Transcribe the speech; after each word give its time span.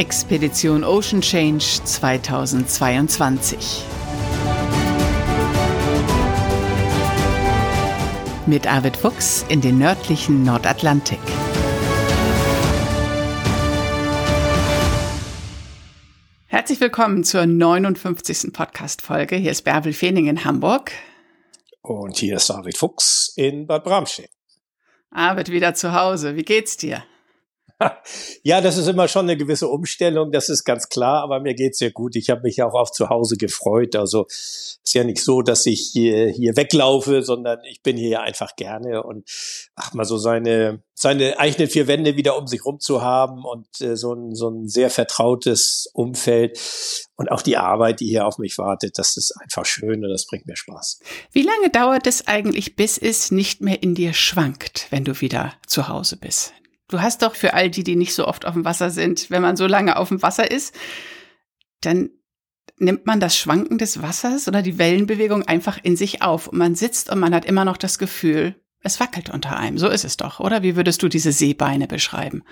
Expedition 0.00 0.82
Ocean 0.82 1.20
Change 1.20 1.84
2022. 1.84 3.84
Mit 8.46 8.66
Arvid 8.66 8.96
Fuchs 8.96 9.44
in 9.50 9.60
den 9.60 9.76
nördlichen 9.76 10.42
Nordatlantik. 10.42 11.18
Herzlich 16.46 16.80
willkommen 16.80 17.22
zur 17.22 17.44
59. 17.44 18.54
Podcast-Folge. 18.54 19.36
Hier 19.36 19.50
ist 19.50 19.64
Bärbel 19.64 19.92
Feening 19.92 20.28
in 20.28 20.46
Hamburg. 20.46 20.92
Und 21.82 22.16
hier 22.16 22.36
ist 22.36 22.50
Arvid 22.50 22.78
Fuchs 22.78 23.34
in 23.36 23.66
Bad 23.66 23.84
Bramstedt. 23.84 24.30
Arvid 25.10 25.50
wieder 25.50 25.74
zu 25.74 25.92
Hause. 25.92 26.36
Wie 26.36 26.44
geht's 26.44 26.78
dir? 26.78 27.04
Ja, 28.42 28.60
das 28.60 28.76
ist 28.76 28.86
immer 28.86 29.08
schon 29.08 29.26
eine 29.26 29.36
gewisse 29.36 29.68
Umstellung, 29.68 30.32
das 30.32 30.48
ist 30.48 30.64
ganz 30.64 30.88
klar, 30.88 31.22
aber 31.22 31.40
mir 31.40 31.54
geht's 31.54 31.78
sehr 31.78 31.90
gut. 31.90 32.16
Ich 32.16 32.30
habe 32.30 32.42
mich 32.42 32.62
auch 32.62 32.74
auf 32.74 32.90
zu 32.90 33.08
Hause 33.08 33.36
gefreut. 33.36 33.96
Also 33.96 34.26
ist 34.28 34.94
ja 34.94 35.04
nicht 35.04 35.22
so, 35.22 35.42
dass 35.42 35.66
ich 35.66 35.90
hier, 35.92 36.28
hier 36.28 36.56
weglaufe, 36.56 37.22
sondern 37.22 37.58
ich 37.64 37.82
bin 37.82 37.96
hier 37.96 38.22
einfach 38.22 38.56
gerne 38.56 39.02
und 39.02 39.28
ach 39.74 39.92
mal 39.92 40.04
so 40.04 40.16
seine 40.16 40.82
seine 41.00 41.38
eigenen 41.38 41.70
vier 41.70 41.86
Wände 41.86 42.16
wieder 42.16 42.36
um 42.36 42.46
sich 42.46 42.62
rum 42.64 42.78
zu 42.78 43.00
haben 43.00 43.44
und 43.46 43.80
äh, 43.80 43.96
so, 43.96 44.12
ein, 44.12 44.34
so 44.34 44.50
ein 44.50 44.68
sehr 44.68 44.90
vertrautes 44.90 45.88
Umfeld 45.94 46.60
und 47.16 47.32
auch 47.32 47.40
die 47.40 47.56
Arbeit, 47.56 48.00
die 48.00 48.06
hier 48.06 48.26
auf 48.26 48.36
mich 48.36 48.58
wartet, 48.58 48.98
das 48.98 49.16
ist 49.16 49.32
einfach 49.40 49.64
schön 49.64 50.04
und 50.04 50.10
das 50.10 50.26
bringt 50.26 50.46
mir 50.46 50.56
Spaß. 50.56 51.00
Wie 51.32 51.42
lange 51.42 51.70
dauert 51.70 52.06
es 52.06 52.26
eigentlich, 52.26 52.76
bis 52.76 52.98
es 52.98 53.30
nicht 53.30 53.62
mehr 53.62 53.82
in 53.82 53.94
dir 53.94 54.12
schwankt, 54.12 54.88
wenn 54.90 55.04
du 55.04 55.18
wieder 55.22 55.54
zu 55.66 55.88
Hause 55.88 56.18
bist? 56.18 56.52
Du 56.90 57.00
hast 57.00 57.22
doch 57.22 57.36
für 57.36 57.54
all 57.54 57.70
die, 57.70 57.84
die 57.84 57.96
nicht 57.96 58.14
so 58.14 58.26
oft 58.26 58.44
auf 58.44 58.54
dem 58.54 58.64
Wasser 58.64 58.90
sind, 58.90 59.30
wenn 59.30 59.42
man 59.42 59.56
so 59.56 59.66
lange 59.66 59.96
auf 59.96 60.08
dem 60.08 60.22
Wasser 60.22 60.50
ist, 60.50 60.74
dann 61.80 62.10
nimmt 62.78 63.06
man 63.06 63.20
das 63.20 63.38
Schwanken 63.38 63.78
des 63.78 64.02
Wassers 64.02 64.48
oder 64.48 64.60
die 64.60 64.78
Wellenbewegung 64.78 65.44
einfach 65.44 65.78
in 65.82 65.96
sich 65.96 66.22
auf. 66.22 66.48
Und 66.48 66.58
man 66.58 66.74
sitzt 66.74 67.10
und 67.10 67.20
man 67.20 67.34
hat 67.34 67.44
immer 67.44 67.64
noch 67.64 67.76
das 67.76 67.98
Gefühl, 67.98 68.56
es 68.82 68.98
wackelt 68.98 69.30
unter 69.30 69.56
einem. 69.56 69.78
So 69.78 69.88
ist 69.88 70.04
es 70.04 70.16
doch, 70.16 70.40
oder? 70.40 70.62
Wie 70.62 70.74
würdest 70.74 71.02
du 71.02 71.08
diese 71.08 71.32
Seebeine 71.32 71.86
beschreiben? 71.86 72.42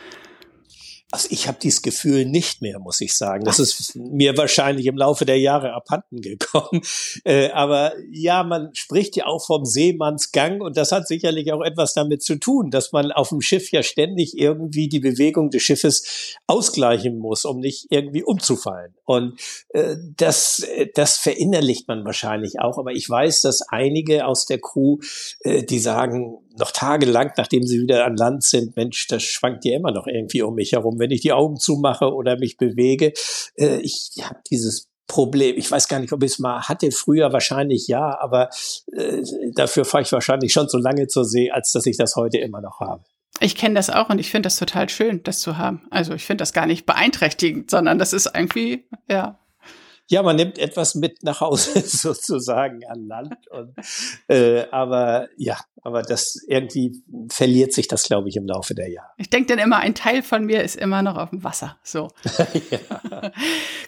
Also 1.10 1.28
ich 1.30 1.48
habe 1.48 1.58
dieses 1.62 1.80
Gefühl 1.80 2.26
nicht 2.26 2.60
mehr, 2.60 2.78
muss 2.78 3.00
ich 3.00 3.16
sagen. 3.16 3.44
Das 3.44 3.58
ist 3.58 3.96
mir 3.96 4.36
wahrscheinlich 4.36 4.84
im 4.84 4.98
Laufe 4.98 5.24
der 5.24 5.38
Jahre 5.38 5.72
abhanden 5.72 6.20
gekommen. 6.20 6.82
Äh, 7.24 7.50
aber 7.50 7.94
ja, 8.10 8.42
man 8.44 8.70
spricht 8.74 9.16
ja 9.16 9.26
auch 9.26 9.44
vom 9.44 9.64
Seemannsgang 9.64 10.60
und 10.60 10.76
das 10.76 10.92
hat 10.92 11.08
sicherlich 11.08 11.52
auch 11.52 11.62
etwas 11.62 11.92
damit 11.92 12.22
zu 12.22 12.38
tun, 12.38 12.70
dass 12.70 12.92
man 12.92 13.12
auf 13.12 13.30
dem 13.30 13.40
Schiff 13.40 13.70
ja 13.72 13.82
ständig 13.82 14.38
irgendwie 14.38 14.88
die 14.88 15.00
Bewegung 15.00 15.50
des 15.50 15.62
Schiffes 15.62 16.36
ausgleichen 16.46 17.18
muss, 17.18 17.44
um 17.44 17.60
nicht 17.60 17.86
irgendwie 17.90 18.22
umzufallen. 18.22 18.94
Und 19.08 19.40
äh, 19.70 19.96
das, 20.18 20.66
das 20.94 21.16
verinnerlicht 21.16 21.88
man 21.88 22.04
wahrscheinlich 22.04 22.60
auch. 22.60 22.76
Aber 22.76 22.92
ich 22.92 23.08
weiß, 23.08 23.40
dass 23.40 23.62
einige 23.70 24.26
aus 24.26 24.44
der 24.44 24.60
Crew, 24.60 24.98
äh, 25.40 25.64
die 25.64 25.78
sagen, 25.78 26.36
noch 26.58 26.72
tagelang, 26.72 27.32
nachdem 27.38 27.66
sie 27.66 27.80
wieder 27.80 28.04
an 28.04 28.16
Land 28.16 28.44
sind, 28.44 28.76
Mensch, 28.76 29.06
das 29.06 29.22
schwankt 29.22 29.64
ja 29.64 29.76
immer 29.76 29.92
noch 29.92 30.06
irgendwie 30.06 30.42
um 30.42 30.56
mich 30.56 30.72
herum, 30.72 30.98
wenn 30.98 31.10
ich 31.10 31.22
die 31.22 31.32
Augen 31.32 31.56
zumache 31.56 32.12
oder 32.12 32.38
mich 32.38 32.58
bewege. 32.58 33.14
Äh, 33.56 33.78
ich 33.78 34.10
habe 34.20 34.40
dieses 34.50 34.88
Problem. 35.06 35.56
Ich 35.56 35.70
weiß 35.70 35.88
gar 35.88 36.00
nicht, 36.00 36.12
ob 36.12 36.22
ich 36.22 36.32
es 36.32 36.38
mal 36.38 36.68
hatte. 36.68 36.90
Früher 36.90 37.32
wahrscheinlich 37.32 37.88
ja, 37.88 38.20
aber 38.20 38.50
äh, 38.92 39.22
dafür 39.54 39.86
fahre 39.86 40.02
ich 40.02 40.12
wahrscheinlich 40.12 40.52
schon 40.52 40.68
so 40.68 40.76
lange 40.76 41.06
zur 41.06 41.24
See, 41.24 41.50
als 41.50 41.72
dass 41.72 41.86
ich 41.86 41.96
das 41.96 42.14
heute 42.14 42.36
immer 42.36 42.60
noch 42.60 42.80
habe. 42.80 43.04
Ich 43.40 43.56
kenne 43.56 43.74
das 43.74 43.90
auch 43.90 44.08
und 44.08 44.18
ich 44.18 44.30
finde 44.30 44.46
das 44.46 44.56
total 44.56 44.88
schön, 44.88 45.22
das 45.22 45.40
zu 45.40 45.58
haben. 45.58 45.86
Also 45.90 46.14
ich 46.14 46.24
finde 46.24 46.42
das 46.42 46.52
gar 46.52 46.66
nicht 46.66 46.86
beeinträchtigend, 46.86 47.70
sondern 47.70 47.98
das 47.98 48.12
ist 48.12 48.30
irgendwie, 48.34 48.86
ja, 49.08 49.38
ja, 50.10 50.22
man 50.22 50.36
nimmt 50.36 50.58
etwas 50.58 50.94
mit 50.94 51.22
nach 51.22 51.40
Hause 51.40 51.80
sozusagen 51.86 52.80
an 52.86 53.06
Land. 53.06 53.36
Und, 53.50 53.74
äh, 54.28 54.66
aber 54.70 55.28
ja, 55.36 55.58
aber 55.82 56.02
das 56.02 56.42
irgendwie 56.48 57.02
verliert 57.30 57.74
sich 57.74 57.88
das, 57.88 58.04
glaube 58.04 58.30
ich, 58.30 58.36
im 58.36 58.46
Laufe 58.46 58.74
der 58.74 58.90
Jahre. 58.90 59.10
Ich 59.18 59.28
denke 59.28 59.54
dann 59.54 59.64
immer, 59.64 59.78
ein 59.78 59.94
Teil 59.94 60.22
von 60.22 60.44
mir 60.44 60.62
ist 60.62 60.76
immer 60.76 61.02
noch 61.02 61.16
auf 61.16 61.30
dem 61.30 61.44
Wasser. 61.44 61.76
So. 61.82 62.08
ja. 62.70 63.32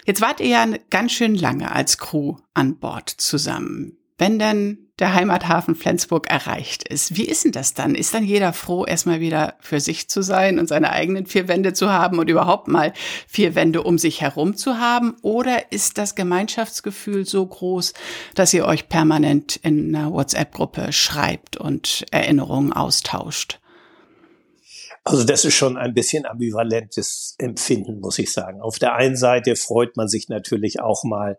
Jetzt 0.04 0.20
wart 0.20 0.40
ihr 0.40 0.48
ja 0.48 0.66
ganz 0.90 1.12
schön 1.12 1.34
lange 1.34 1.72
als 1.72 1.96
Crew 1.96 2.36
an 2.52 2.78
Bord 2.78 3.08
zusammen. 3.08 3.96
Wenn 4.20 4.38
denn 4.38 4.90
der 4.98 5.14
Heimathafen 5.14 5.74
Flensburg 5.74 6.30
erreicht 6.30 6.86
ist. 6.86 7.16
Wie 7.16 7.24
ist 7.24 7.44
denn 7.44 7.52
das 7.52 7.72
dann? 7.72 7.94
Ist 7.94 8.12
dann 8.12 8.22
jeder 8.22 8.52
froh, 8.52 8.84
erstmal 8.84 9.18
wieder 9.18 9.54
für 9.60 9.80
sich 9.80 10.10
zu 10.10 10.22
sein 10.22 10.58
und 10.58 10.68
seine 10.68 10.92
eigenen 10.92 11.24
vier 11.24 11.48
Wände 11.48 11.72
zu 11.72 11.90
haben 11.90 12.18
und 12.18 12.28
überhaupt 12.28 12.68
mal 12.68 12.92
vier 13.26 13.54
Wände 13.54 13.82
um 13.82 13.96
sich 13.96 14.20
herum 14.20 14.56
zu 14.56 14.78
haben? 14.78 15.16
Oder 15.22 15.72
ist 15.72 15.96
das 15.96 16.14
Gemeinschaftsgefühl 16.14 17.24
so 17.24 17.46
groß, 17.46 17.94
dass 18.34 18.52
ihr 18.52 18.66
euch 18.66 18.90
permanent 18.90 19.56
in 19.56 19.94
einer 19.94 20.12
WhatsApp-Gruppe 20.12 20.92
schreibt 20.92 21.56
und 21.56 22.04
Erinnerungen 22.10 22.74
austauscht? 22.74 23.58
Also 25.02 25.24
das 25.24 25.46
ist 25.46 25.54
schon 25.54 25.78
ein 25.78 25.94
bisschen 25.94 26.26
ambivalentes 26.26 27.36
Empfinden, 27.38 28.00
muss 28.00 28.18
ich 28.18 28.34
sagen. 28.34 28.60
Auf 28.60 28.78
der 28.78 28.94
einen 28.94 29.16
Seite 29.16 29.56
freut 29.56 29.96
man 29.96 30.08
sich 30.08 30.28
natürlich 30.28 30.80
auch 30.80 31.04
mal 31.04 31.38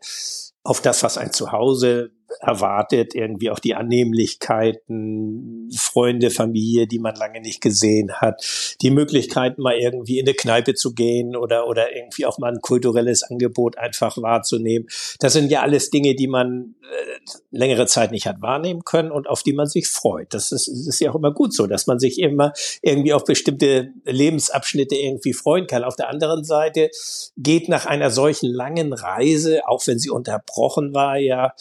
auf 0.63 0.81
das, 0.81 1.03
was 1.03 1.19
ein 1.19 1.31
Zuhause 1.31 2.11
erwartet, 2.39 3.13
irgendwie 3.15 3.49
auch 3.49 3.59
die 3.59 3.75
Annehmlichkeiten, 3.75 5.69
Freunde, 5.75 6.29
Familie, 6.29 6.87
die 6.87 6.99
man 6.99 7.15
lange 7.15 7.41
nicht 7.41 7.61
gesehen 7.61 8.13
hat, 8.13 8.43
die 8.81 8.91
Möglichkeit, 8.91 9.57
mal 9.57 9.75
irgendwie 9.75 10.19
in 10.19 10.27
eine 10.27 10.35
Kneipe 10.35 10.73
zu 10.73 10.93
gehen 10.93 11.35
oder, 11.35 11.67
oder 11.67 11.95
irgendwie 11.95 12.25
auch 12.25 12.37
mal 12.37 12.51
ein 12.51 12.61
kulturelles 12.61 13.23
Angebot 13.23 13.77
einfach 13.77 14.17
wahrzunehmen. 14.17 14.87
Das 15.19 15.33
sind 15.33 15.51
ja 15.51 15.61
alles 15.61 15.89
Dinge, 15.89 16.15
die 16.15 16.27
man 16.27 16.75
äh, 16.81 17.19
längere 17.51 17.85
Zeit 17.87 18.11
nicht 18.11 18.27
hat 18.27 18.41
wahrnehmen 18.41 18.83
können 18.83 19.11
und 19.11 19.29
auf 19.29 19.43
die 19.43 19.53
man 19.53 19.67
sich 19.67 19.87
freut. 19.87 20.33
Das 20.33 20.51
ist, 20.51 20.67
das 20.67 20.87
ist 20.87 20.99
ja 20.99 21.11
auch 21.11 21.15
immer 21.15 21.33
gut 21.33 21.53
so, 21.53 21.67
dass 21.67 21.87
man 21.87 21.99
sich 21.99 22.19
immer 22.19 22.53
irgendwie 22.81 23.13
auf 23.13 23.23
bestimmte 23.23 23.93
Lebensabschnitte 24.05 24.95
irgendwie 24.95 25.33
freuen 25.33 25.67
kann. 25.67 25.83
Auf 25.83 25.95
der 25.95 26.09
anderen 26.09 26.43
Seite 26.43 26.89
geht 27.37 27.69
nach 27.69 27.85
einer 27.85 28.11
solchen 28.11 28.49
langen 28.51 28.93
Reise, 28.93 29.61
auch 29.67 29.85
wenn 29.87 29.99
sie 29.99 30.09
unterbrochen 30.09 30.93
war, 30.93 31.17
ja, 31.17 31.53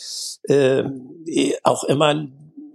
äh, 0.44 0.59
äh, 0.60 1.52
auch 1.64 1.84
immer 1.84 2.28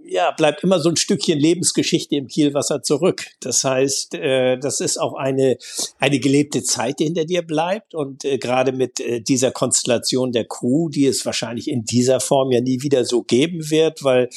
ja, 0.08 0.30
bleibt 0.32 0.62
immer 0.62 0.80
so 0.80 0.88
ein 0.88 0.96
Stückchen 0.96 1.38
Lebensgeschichte 1.38 2.16
im 2.16 2.28
Kielwasser 2.28 2.82
zurück. 2.82 3.26
Das 3.40 3.64
heißt, 3.64 4.14
äh, 4.14 4.58
das 4.58 4.80
ist 4.80 4.98
auch 4.98 5.14
eine, 5.14 5.58
eine 5.98 6.18
gelebte 6.18 6.62
Zeit, 6.62 6.98
die 6.98 7.04
hinter 7.04 7.24
dir 7.24 7.42
bleibt. 7.42 7.94
Und 7.94 8.24
äh, 8.24 8.38
gerade 8.38 8.72
mit 8.72 9.00
äh, 9.00 9.20
dieser 9.20 9.50
Konstellation 9.50 10.32
der 10.32 10.44
Crew, 10.44 10.88
die 10.88 11.06
es 11.06 11.24
wahrscheinlich 11.26 11.68
in 11.68 11.84
dieser 11.84 12.20
Form 12.20 12.52
ja 12.52 12.60
nie 12.60 12.82
wieder 12.82 13.04
so 13.04 13.22
geben 13.22 13.70
wird, 13.70 14.04
weil 14.04 14.28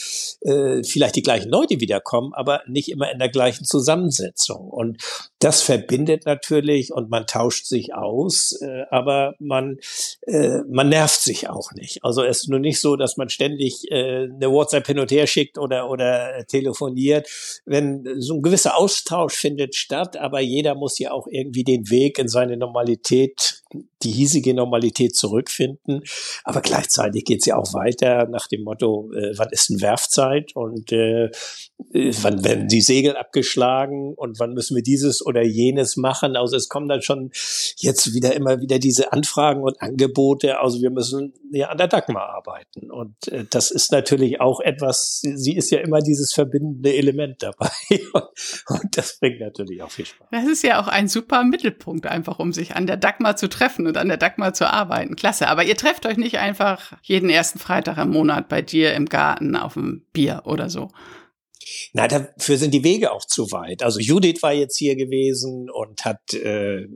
äh, 0.41 0.84
vielleicht 0.84 1.16
die 1.16 1.24
gleichen 1.24 1.50
Leute 1.50 1.80
wiederkommen, 1.80 2.34
aber 2.34 2.62
nicht 2.68 2.90
immer 2.90 3.12
in 3.12 3.19
der 3.19 3.30
gleichen 3.30 3.66
Zusammensetzung. 3.66 4.69
Und 4.69 4.97
das 5.40 5.62
verbindet 5.62 6.25
natürlich 6.25 6.91
und 6.91 7.09
man 7.09 7.25
tauscht 7.25 7.66
sich 7.66 7.94
aus, 7.94 8.59
äh, 8.62 8.84
aber 8.90 9.36
man, 9.40 9.78
äh, 10.28 10.59
man 10.69 10.90
nervt 10.90 11.22
sich 11.22 11.50
auch 11.50 11.72
nicht. 11.74 12.03
Also 12.03 12.24
es 12.24 12.41
ist 12.41 12.50
nur 12.50 12.59
nicht 12.59 12.81
so, 12.81 12.96
dass 12.96 13.18
man 13.18 13.30
ständig 13.30 13.90
äh, 13.91 14.24
eine 14.24 14.51
WhatsApp 14.51 14.88
hin 14.88 15.00
und 15.00 15.12
her 15.12 15.28
schickt 15.28 15.57
oder, 15.59 15.90
oder 15.90 16.46
telefoniert. 16.47 17.28
Wenn 17.66 18.03
so 18.20 18.36
ein 18.36 18.42
gewisser 18.42 18.78
Austausch 18.78 19.36
findet 19.36 19.75
statt, 19.75 20.18
aber 20.18 20.40
jeder 20.40 20.75
muss 20.75 21.00
ja 21.00 21.12
auch 21.12 21.28
irgendwie 21.30 21.64
den 21.64 21.90
Weg 21.90 22.20
in 22.20 22.28
seine 22.28 22.58
Normalität, 22.58 23.62
die 24.04 24.12
hiesige 24.12 24.54
Normalität 24.54 25.16
zurückfinden. 25.16 26.04
Aber 26.44 26.62
gleichzeitig 26.62 27.26
geht 27.26 27.40
es 27.40 27.46
ja 27.46 27.58
auch 27.58 27.74
weiter 27.74 28.28
nach 28.28 28.48
dem 28.48 28.64
Motto, 28.64 29.12
äh, 29.14 29.38
wann 29.38 29.50
ist 29.52 29.70
denn 29.70 29.82
Werfzeit 29.82 30.56
und 30.56 30.92
äh, 30.92 31.26
äh, 31.94 32.14
wann 32.22 32.44
werden 32.44 32.68
die 32.68 32.81
Segel 32.81 33.16
abgeschlagen 33.16 34.13
und 34.16 34.40
wann 34.40 34.54
müssen 34.54 34.75
wir 34.75 34.84
dieses 34.84 35.25
oder 35.25 35.44
jenes 35.44 35.98
machen. 35.98 36.36
Also 36.36 36.56
es 36.56 36.69
kommen 36.69 36.88
dann 36.88 37.01
schon 37.01 37.31
jetzt 37.78 38.13
wieder 38.13 38.36
immer 38.36 38.62
wieder 38.62 38.80
diese 38.80 39.12
Anfragen 39.12 39.63
und 39.63 39.81
Angebote. 39.81 40.60
Also 40.60 40.81
wir 40.81 40.92
müssen 40.92 41.34
ja 41.51 41.69
an 41.69 41.78
der 41.78 41.88
Dagmar 41.88 42.30
arbeiten. 42.30 42.92
Und 42.92 43.28
äh, 43.28 43.46
das 43.50 43.72
ist 43.72 43.92
natürlich 43.92 44.40
auch 44.40 44.60
etwas, 44.62 45.22
sie 45.22 45.56
ist 45.56 45.72
ja 45.72 45.80
immer 45.80 46.00
dieses 46.00 46.34
verbindende 46.34 46.94
Element 46.94 47.44
dabei. 47.44 47.72
und 48.68 48.98
das 48.98 49.18
bringt 49.19 49.40
natürlich 49.40 49.81
auch 49.81 49.92
viel 49.92 50.06
Spaß. 50.06 50.28
Das 50.31 50.46
ist 50.46 50.63
ja 50.63 50.81
auch 50.81 50.88
ein 50.88 51.07
super 51.07 51.44
Mittelpunkt, 51.44 52.07
einfach 52.07 52.40
um 52.40 52.54
sich 52.54 52.75
an 52.75 52.88
der 52.88 52.98
Dagmar 52.98 53.36
zu 53.36 53.50
treffen 53.50 53.88
und 53.89 53.97
an 53.97 54.07
der 54.07 54.18
Dagmar 54.18 54.53
zu 54.53 54.71
arbeiten. 54.71 55.15
Klasse. 55.15 55.47
Aber 55.47 55.63
ihr 55.63 55.75
trefft 55.75 56.06
euch 56.06 56.18
nicht 56.18 56.38
einfach 56.38 56.94
jeden 57.01 57.30
ersten 57.30 57.59
Freitag 57.59 57.97
im 57.97 58.12
Monat 58.12 58.47
bei 58.47 58.62
dir 58.62 58.94
im 58.94 59.07
Garten 59.07 59.56
auf 59.56 59.74
dem 59.74 60.03
Bier 60.13 60.44
oder 60.45 60.69
so. 60.69 60.89
Na, 61.94 62.07
dafür 62.07 62.57
sind 62.57 62.74
die 62.74 62.83
Wege 62.83 63.12
auch 63.12 63.25
zu 63.25 63.51
weit. 63.51 63.83
Also 63.83 64.00
Judith 64.00 64.41
war 64.41 64.53
jetzt 64.53 64.77
hier 64.77 64.95
gewesen 64.95 65.69
und 65.69 66.06
hat 66.06 66.33
äh, 66.33 66.88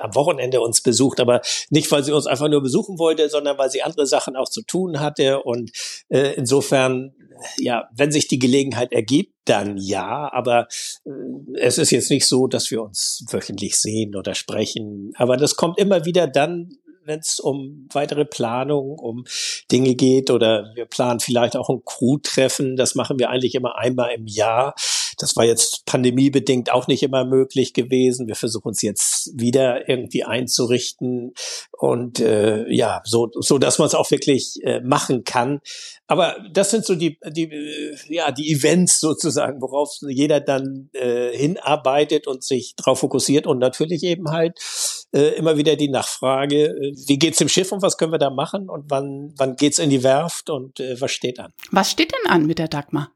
am 0.00 0.14
Wochenende 0.14 0.60
uns 0.60 0.82
besucht, 0.82 1.20
aber 1.20 1.40
nicht, 1.70 1.90
weil 1.90 2.04
sie 2.04 2.12
uns 2.12 2.26
einfach 2.26 2.48
nur 2.48 2.62
besuchen 2.62 2.98
wollte, 2.98 3.28
sondern 3.28 3.58
weil 3.58 3.70
sie 3.70 3.82
andere 3.82 4.06
Sachen 4.06 4.36
auch 4.36 4.48
zu 4.48 4.62
tun 4.62 5.00
hatte. 5.00 5.42
Und 5.42 5.72
äh, 6.08 6.34
insofern, 6.34 7.12
ja, 7.58 7.88
wenn 7.94 8.12
sich 8.12 8.28
die 8.28 8.38
Gelegenheit 8.38 8.92
ergibt, 8.92 9.34
dann 9.44 9.76
ja, 9.76 10.30
aber 10.32 10.68
äh, 11.04 11.10
es 11.58 11.78
ist 11.78 11.90
jetzt 11.90 12.10
nicht 12.10 12.26
so, 12.26 12.46
dass 12.46 12.70
wir 12.70 12.82
uns 12.82 13.24
wöchentlich 13.30 13.76
sehen 13.78 14.16
oder 14.16 14.34
sprechen. 14.34 15.12
Aber 15.16 15.36
das 15.36 15.56
kommt 15.56 15.78
immer 15.78 16.04
wieder 16.04 16.26
dann 16.26 16.78
wenn 17.06 17.20
es 17.20 17.40
um 17.40 17.88
weitere 17.92 18.24
Planung, 18.24 18.98
um 18.98 19.24
Dinge 19.70 19.94
geht 19.94 20.30
oder 20.30 20.72
wir 20.74 20.86
planen 20.86 21.20
vielleicht 21.20 21.56
auch 21.56 21.68
ein 21.68 21.82
Crew-Treffen. 21.84 22.76
Das 22.76 22.94
machen 22.94 23.18
wir 23.18 23.30
eigentlich 23.30 23.54
immer 23.54 23.76
einmal 23.76 24.12
im 24.14 24.26
Jahr. 24.26 24.74
Das 25.16 25.36
war 25.36 25.44
jetzt 25.44 25.84
pandemiebedingt 25.86 26.70
auch 26.72 26.86
nicht 26.86 27.02
immer 27.02 27.24
möglich 27.24 27.72
gewesen. 27.72 28.26
Wir 28.26 28.36
versuchen 28.36 28.68
uns 28.68 28.82
jetzt 28.82 29.30
wieder 29.34 29.88
irgendwie 29.88 30.24
einzurichten 30.24 31.32
und 31.72 32.20
äh, 32.20 32.64
ja, 32.72 33.02
so, 33.04 33.30
so 33.34 33.58
dass 33.58 33.78
man 33.78 33.86
es 33.86 33.94
auch 33.94 34.10
wirklich 34.10 34.58
äh, 34.62 34.80
machen 34.80 35.24
kann. 35.24 35.60
Aber 36.06 36.36
das 36.52 36.70
sind 36.70 36.84
so 36.84 36.94
die, 36.94 37.18
die, 37.28 37.44
äh, 37.44 37.96
ja, 38.08 38.30
die 38.30 38.52
Events 38.52 39.00
sozusagen, 39.00 39.60
worauf 39.60 39.90
jeder 40.02 40.40
dann 40.40 40.90
äh, 40.92 41.36
hinarbeitet 41.36 42.26
und 42.26 42.44
sich 42.44 42.74
darauf 42.76 43.00
fokussiert 43.00 43.46
und 43.46 43.58
natürlich 43.58 44.02
eben 44.02 44.30
halt 44.30 44.58
äh, 45.12 45.36
immer 45.36 45.56
wieder 45.56 45.76
die 45.76 45.88
Nachfrage, 45.88 46.66
äh, 46.66 46.92
wie 47.06 47.18
geht's 47.18 47.38
dem 47.38 47.48
Schiff 47.48 47.72
und 47.72 47.82
was 47.82 47.96
können 47.96 48.12
wir 48.12 48.18
da 48.18 48.30
machen 48.30 48.68
und 48.68 48.90
wann, 48.90 49.32
wann 49.36 49.56
geht's 49.56 49.78
in 49.78 49.90
die 49.90 50.02
Werft 50.02 50.50
und 50.50 50.80
äh, 50.80 51.00
was 51.00 51.12
steht 51.12 51.38
an? 51.40 51.52
Was 51.70 51.90
steht 51.90 52.12
denn 52.12 52.30
an 52.30 52.46
mit 52.46 52.58
der 52.58 52.68
Dagmar? 52.68 53.10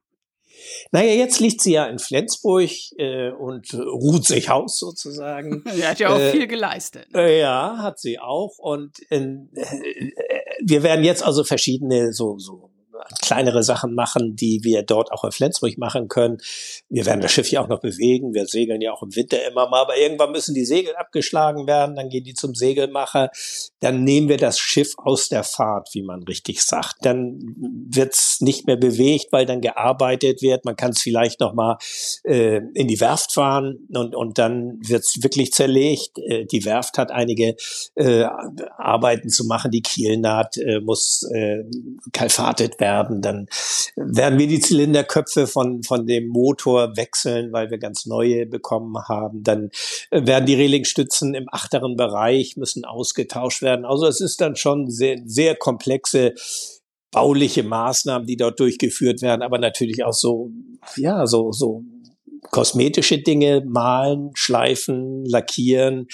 Naja, 0.93 1.13
jetzt 1.13 1.41
liegt 1.41 1.61
sie 1.61 1.73
ja 1.73 1.87
in 1.87 1.99
Flensburg 1.99 2.71
äh, 2.97 3.31
und 3.31 3.73
ruht 3.75 4.25
sich 4.27 4.51
aus 4.51 4.79
sozusagen. 4.79 5.65
Sie 5.75 5.87
hat 5.87 5.99
ja 5.99 6.11
auch 6.11 6.19
äh, 6.19 6.31
viel 6.31 6.47
geleistet. 6.47 7.07
Äh, 7.15 7.41
ja, 7.41 7.79
hat 7.79 7.99
sie 7.99 8.19
auch. 8.19 8.59
Und 8.59 8.99
in, 9.11 9.51
äh, 9.55 10.11
wir 10.65 10.83
werden 10.83 11.05
jetzt 11.05 11.23
also 11.23 11.45
verschiedene 11.45 12.13
so, 12.13 12.39
so 12.39 12.68
kleinere 13.23 13.63
Sachen 13.63 13.95
machen, 13.95 14.37
die 14.37 14.61
wir 14.63 14.83
dort 14.83 15.13
auch 15.13 15.25
in 15.25 15.33
Flensburg 15.33 15.79
machen 15.79 16.09
können. 16.09 16.39
Wir 16.89 17.07
werden 17.07 17.21
das 17.21 17.33
Schiff 17.33 17.51
ja 17.51 17.63
auch 17.63 17.69
noch 17.69 17.81
bewegen. 17.81 18.35
Wir 18.35 18.47
segeln 18.47 18.81
ja 18.81 18.93
auch 18.93 19.03
im 19.03 19.15
Winter 19.15 19.39
immer 19.47 19.69
mal, 19.69 19.83
aber 19.83 19.97
irgendwann 19.97 20.33
müssen 20.33 20.55
die 20.55 20.65
Segel 20.65 20.97
abgeschlagen 20.97 21.67
werden. 21.67 21.97
Dann 21.97 22.09
gehen 22.09 22.25
die 22.25 22.35
zum 22.35 22.55
Segelmacher. 22.55 23.31
Dann 23.81 24.05
nehmen 24.05 24.29
wir 24.29 24.37
das 24.37 24.59
Schiff 24.59 24.95
aus 24.97 25.29
der 25.29 25.45
Fahrt, 25.45 25.91
wie 25.93 26.03
man 26.03 26.23
richtig 26.25 26.63
sagt. 26.63 26.97
Dann 27.03 27.39
wird's 27.89 28.41
nicht 28.41 28.67
mehr 28.67 28.77
bewegt, 28.77 29.29
weil 29.31 29.47
dann 29.47 29.61
gearbeitet 29.61 30.43
wird. 30.43 30.65
Man 30.65 30.77
kann 30.77 30.91
es 30.91 31.01
vielleicht 31.01 31.41
noch 31.41 31.55
mal 31.55 31.79
äh, 32.25 32.61
in 32.75 32.89
die 32.89 33.01
Werft 33.01 33.33
fahren 33.33 33.87
und, 33.95 34.15
und 34.15 34.39
dann 34.39 34.79
wird's 34.83 35.23
wirklich 35.23 35.53
zerlegt. 35.53 36.19
Äh, 36.19 36.47
die 36.47 36.65
Werft 36.65 36.99
hat 36.99 37.11
einige 37.11 37.57
äh, 37.95 38.25
Arbeiten 38.77 39.29
zu 39.29 39.45
machen. 39.45 39.71
Die 39.71 39.83
Kielnaht 39.83 40.57
äh, 40.59 40.81
muss 40.81 41.23
äh, 41.33 41.65
kalfatet 42.13 42.81
werden 42.81 42.88
werden. 42.89 43.21
Dann 43.21 43.47
werden 43.97 44.39
wir 44.39 44.47
die 44.47 44.61
Zylinderköpfe 44.61 45.47
von, 45.47 45.83
von 45.83 46.07
dem 46.07 46.29
Motor 46.29 46.97
wechseln, 46.97 47.53
weil 47.53 47.71
wir 47.71 47.79
ganz 47.79 48.07
neue 48.07 48.47
bekommen 48.47 48.97
haben. 49.09 49.43
Dann 49.43 49.71
werden 50.11 50.47
die 50.47 50.55
Relingstützen 50.55 51.35
im 51.35 51.47
achteren 51.51 51.97
Bereich 51.97 52.57
müssen 52.57 52.85
ausgetauscht 52.85 53.63
werden. 53.63 53.85
Also 53.85 54.07
es 54.07 54.21
ist 54.21 54.41
dann 54.41 54.57
schon 54.57 54.91
sehr, 54.91 55.19
sehr 55.27 55.55
komplexe 55.55 56.35
bauliche 57.11 57.63
Maßnahmen, 57.63 58.27
die 58.27 58.37
dort 58.37 58.61
durchgeführt 58.61 59.23
werden, 59.23 59.43
aber 59.43 59.59
natürlich 59.59 60.05
auch 60.05 60.13
so, 60.13 60.51
ja, 60.97 61.27
so, 61.27 61.53
so 61.53 61.83
kosmetische 62.51 63.19
Dinge, 63.19 63.63
malen, 63.67 64.31
schleifen, 64.35 65.25
lackieren, 65.25 66.07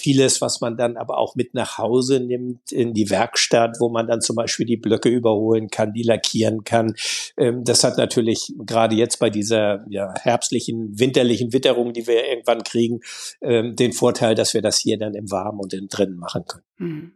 vieles, 0.00 0.40
was 0.40 0.60
man 0.60 0.76
dann 0.76 0.96
aber 0.96 1.18
auch 1.18 1.36
mit 1.36 1.54
nach 1.54 1.78
Hause 1.78 2.20
nimmt 2.20 2.72
in 2.72 2.94
die 2.94 3.10
Werkstatt, 3.10 3.76
wo 3.78 3.88
man 3.88 4.06
dann 4.06 4.20
zum 4.20 4.36
Beispiel 4.36 4.66
die 4.66 4.76
Blöcke 4.76 5.08
überholen 5.08 5.68
kann, 5.68 5.92
die 5.92 6.02
lackieren 6.02 6.64
kann. 6.64 6.94
Ähm, 7.36 7.64
das 7.64 7.84
hat 7.84 7.98
natürlich 7.98 8.52
gerade 8.58 8.96
jetzt 8.96 9.18
bei 9.18 9.30
dieser 9.30 9.84
ja, 9.88 10.14
herbstlichen, 10.20 10.98
winterlichen 10.98 11.52
Witterung, 11.52 11.92
die 11.92 12.06
wir 12.06 12.26
irgendwann 12.26 12.62
kriegen, 12.62 13.00
ähm, 13.42 13.76
den 13.76 13.92
Vorteil, 13.92 14.34
dass 14.34 14.54
wir 14.54 14.62
das 14.62 14.78
hier 14.78 14.98
dann 14.98 15.14
im 15.14 15.30
Warmen 15.30 15.60
und 15.60 15.74
im 15.74 15.88
Drinnen 15.88 16.16
machen 16.16 16.44
können. 16.46 16.64
Hm. 16.78 17.12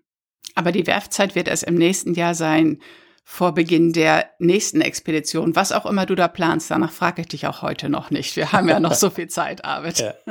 Aber 0.55 0.73
die 0.73 0.87
Werfzeit 0.87 1.35
wird 1.35 1.49
erst 1.49 1.65
im 1.65 1.75
nächsten 1.75 2.15
Jahr 2.15 2.35
sein 2.35 2.81
vor 3.27 3.53
Beginn 3.53 3.95
der 3.95 4.27
nächsten 4.39 4.83
Expedition, 4.83 5.57
was 5.57 5.73
auch 5.73 5.87
immer 5.87 6.05
du 6.05 6.15
da 6.15 6.29
planst. 6.29 6.71
Danach 6.71 6.93
frage 6.93 7.23
ich 7.23 7.29
dich 7.29 7.47
auch 7.47 7.63
heute 7.63 7.89
noch 7.89 8.11
nicht. 8.11 8.37
Wir 8.37 8.53
haben 8.53 8.69
ja 8.69 8.79
noch 8.79 8.93
so 8.93 9.09
viel 9.09 9.29
Zeit, 9.29 9.65
Arvid. 9.65 10.15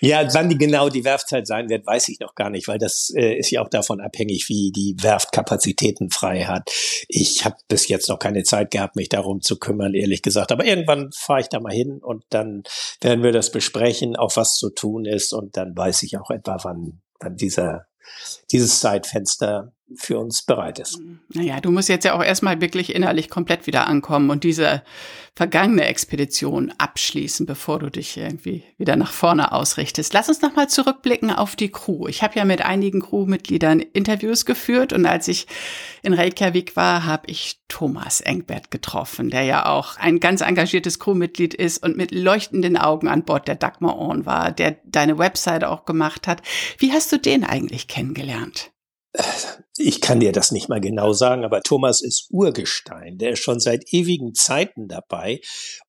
Ja. 0.00 0.24
ja, 0.24 0.34
wann 0.34 0.48
die 0.48 0.58
genau 0.58 0.88
die 0.88 1.04
Werfzeit 1.04 1.46
sein 1.46 1.68
wird, 1.68 1.86
weiß 1.86 2.08
ich 2.08 2.18
noch 2.18 2.34
gar 2.34 2.50
nicht, 2.50 2.66
weil 2.66 2.78
das 2.78 3.12
äh, 3.14 3.38
ist 3.38 3.52
ja 3.52 3.62
auch 3.62 3.68
davon 3.68 4.00
abhängig, 4.00 4.48
wie 4.48 4.72
die 4.72 4.96
Werft 5.00 5.30
Kapazitäten 5.30 6.10
frei 6.10 6.42
hat. 6.42 6.68
Ich 7.06 7.44
habe 7.44 7.54
bis 7.68 7.86
jetzt 7.86 8.08
noch 8.08 8.18
keine 8.18 8.42
Zeit 8.42 8.72
gehabt, 8.72 8.96
mich 8.96 9.08
darum 9.08 9.40
zu 9.40 9.56
kümmern, 9.56 9.94
ehrlich 9.94 10.22
gesagt. 10.22 10.50
Aber 10.50 10.64
irgendwann 10.64 11.12
fahre 11.12 11.40
ich 11.40 11.48
da 11.48 11.60
mal 11.60 11.72
hin 11.72 12.00
und 12.02 12.24
dann 12.30 12.64
werden 13.00 13.22
wir 13.22 13.30
das 13.30 13.52
besprechen, 13.52 14.16
auch 14.16 14.34
was 14.34 14.56
zu 14.56 14.70
tun 14.70 15.04
ist 15.04 15.32
und 15.32 15.56
dann 15.56 15.76
weiß 15.76 16.02
ich 16.02 16.18
auch 16.18 16.30
etwa, 16.30 16.58
wann, 16.64 17.00
wann 17.20 17.36
dieser 17.36 17.86
dieses 18.50 18.80
Zeitfenster 18.80 19.72
für 19.94 20.18
uns 20.18 20.42
bereit 20.42 20.78
ist. 20.78 21.00
Naja, 21.32 21.60
du 21.60 21.70
musst 21.70 21.88
jetzt 21.88 22.04
ja 22.04 22.14
auch 22.14 22.22
erstmal 22.22 22.60
wirklich 22.60 22.94
innerlich 22.94 23.30
komplett 23.30 23.66
wieder 23.66 23.86
ankommen 23.86 24.30
und 24.30 24.44
diese 24.44 24.82
vergangene 25.34 25.84
Expedition 25.84 26.72
abschließen, 26.78 27.46
bevor 27.46 27.78
du 27.78 27.90
dich 27.90 28.16
irgendwie 28.16 28.64
wieder 28.76 28.96
nach 28.96 29.12
vorne 29.12 29.52
ausrichtest. 29.52 30.12
Lass 30.12 30.28
uns 30.28 30.42
nochmal 30.42 30.68
zurückblicken 30.68 31.30
auf 31.30 31.54
die 31.54 31.70
Crew. 31.70 32.08
Ich 32.08 32.22
habe 32.22 32.34
ja 32.36 32.44
mit 32.44 32.60
einigen 32.60 33.00
Crewmitgliedern 33.00 33.80
Interviews 33.80 34.44
geführt 34.44 34.92
und 34.92 35.06
als 35.06 35.28
ich 35.28 35.46
in 36.02 36.12
Reykjavik 36.12 36.74
war, 36.74 37.04
habe 37.04 37.30
ich 37.30 37.60
Thomas 37.68 38.20
Engbert 38.20 38.70
getroffen, 38.70 39.30
der 39.30 39.42
ja 39.42 39.66
auch 39.66 39.96
ein 39.96 40.18
ganz 40.18 40.40
engagiertes 40.40 40.98
Crewmitglied 40.98 41.54
ist 41.54 41.82
und 41.84 41.96
mit 41.96 42.10
leuchtenden 42.10 42.76
Augen 42.76 43.06
an 43.06 43.22
Bord 43.22 43.46
der 43.46 43.54
Dagmar 43.54 43.96
Orn 43.96 44.26
war, 44.26 44.50
der 44.50 44.78
deine 44.84 45.18
Website 45.18 45.64
auch 45.64 45.84
gemacht 45.84 46.26
hat. 46.26 46.42
Wie 46.78 46.92
hast 46.92 47.12
du 47.12 47.18
den 47.18 47.44
eigentlich 47.44 47.86
kennengelernt? 47.86 48.72
ich 49.78 50.00
kann 50.00 50.20
dir 50.20 50.32
das 50.32 50.50
nicht 50.52 50.68
mal 50.68 50.80
genau 50.80 51.12
sagen, 51.12 51.44
aber 51.44 51.62
Thomas 51.62 52.00
ist 52.02 52.28
Urgestein. 52.30 53.18
Der 53.18 53.30
ist 53.30 53.40
schon 53.40 53.60
seit 53.60 53.92
ewigen 53.92 54.34
Zeiten 54.34 54.88
dabei. 54.88 55.40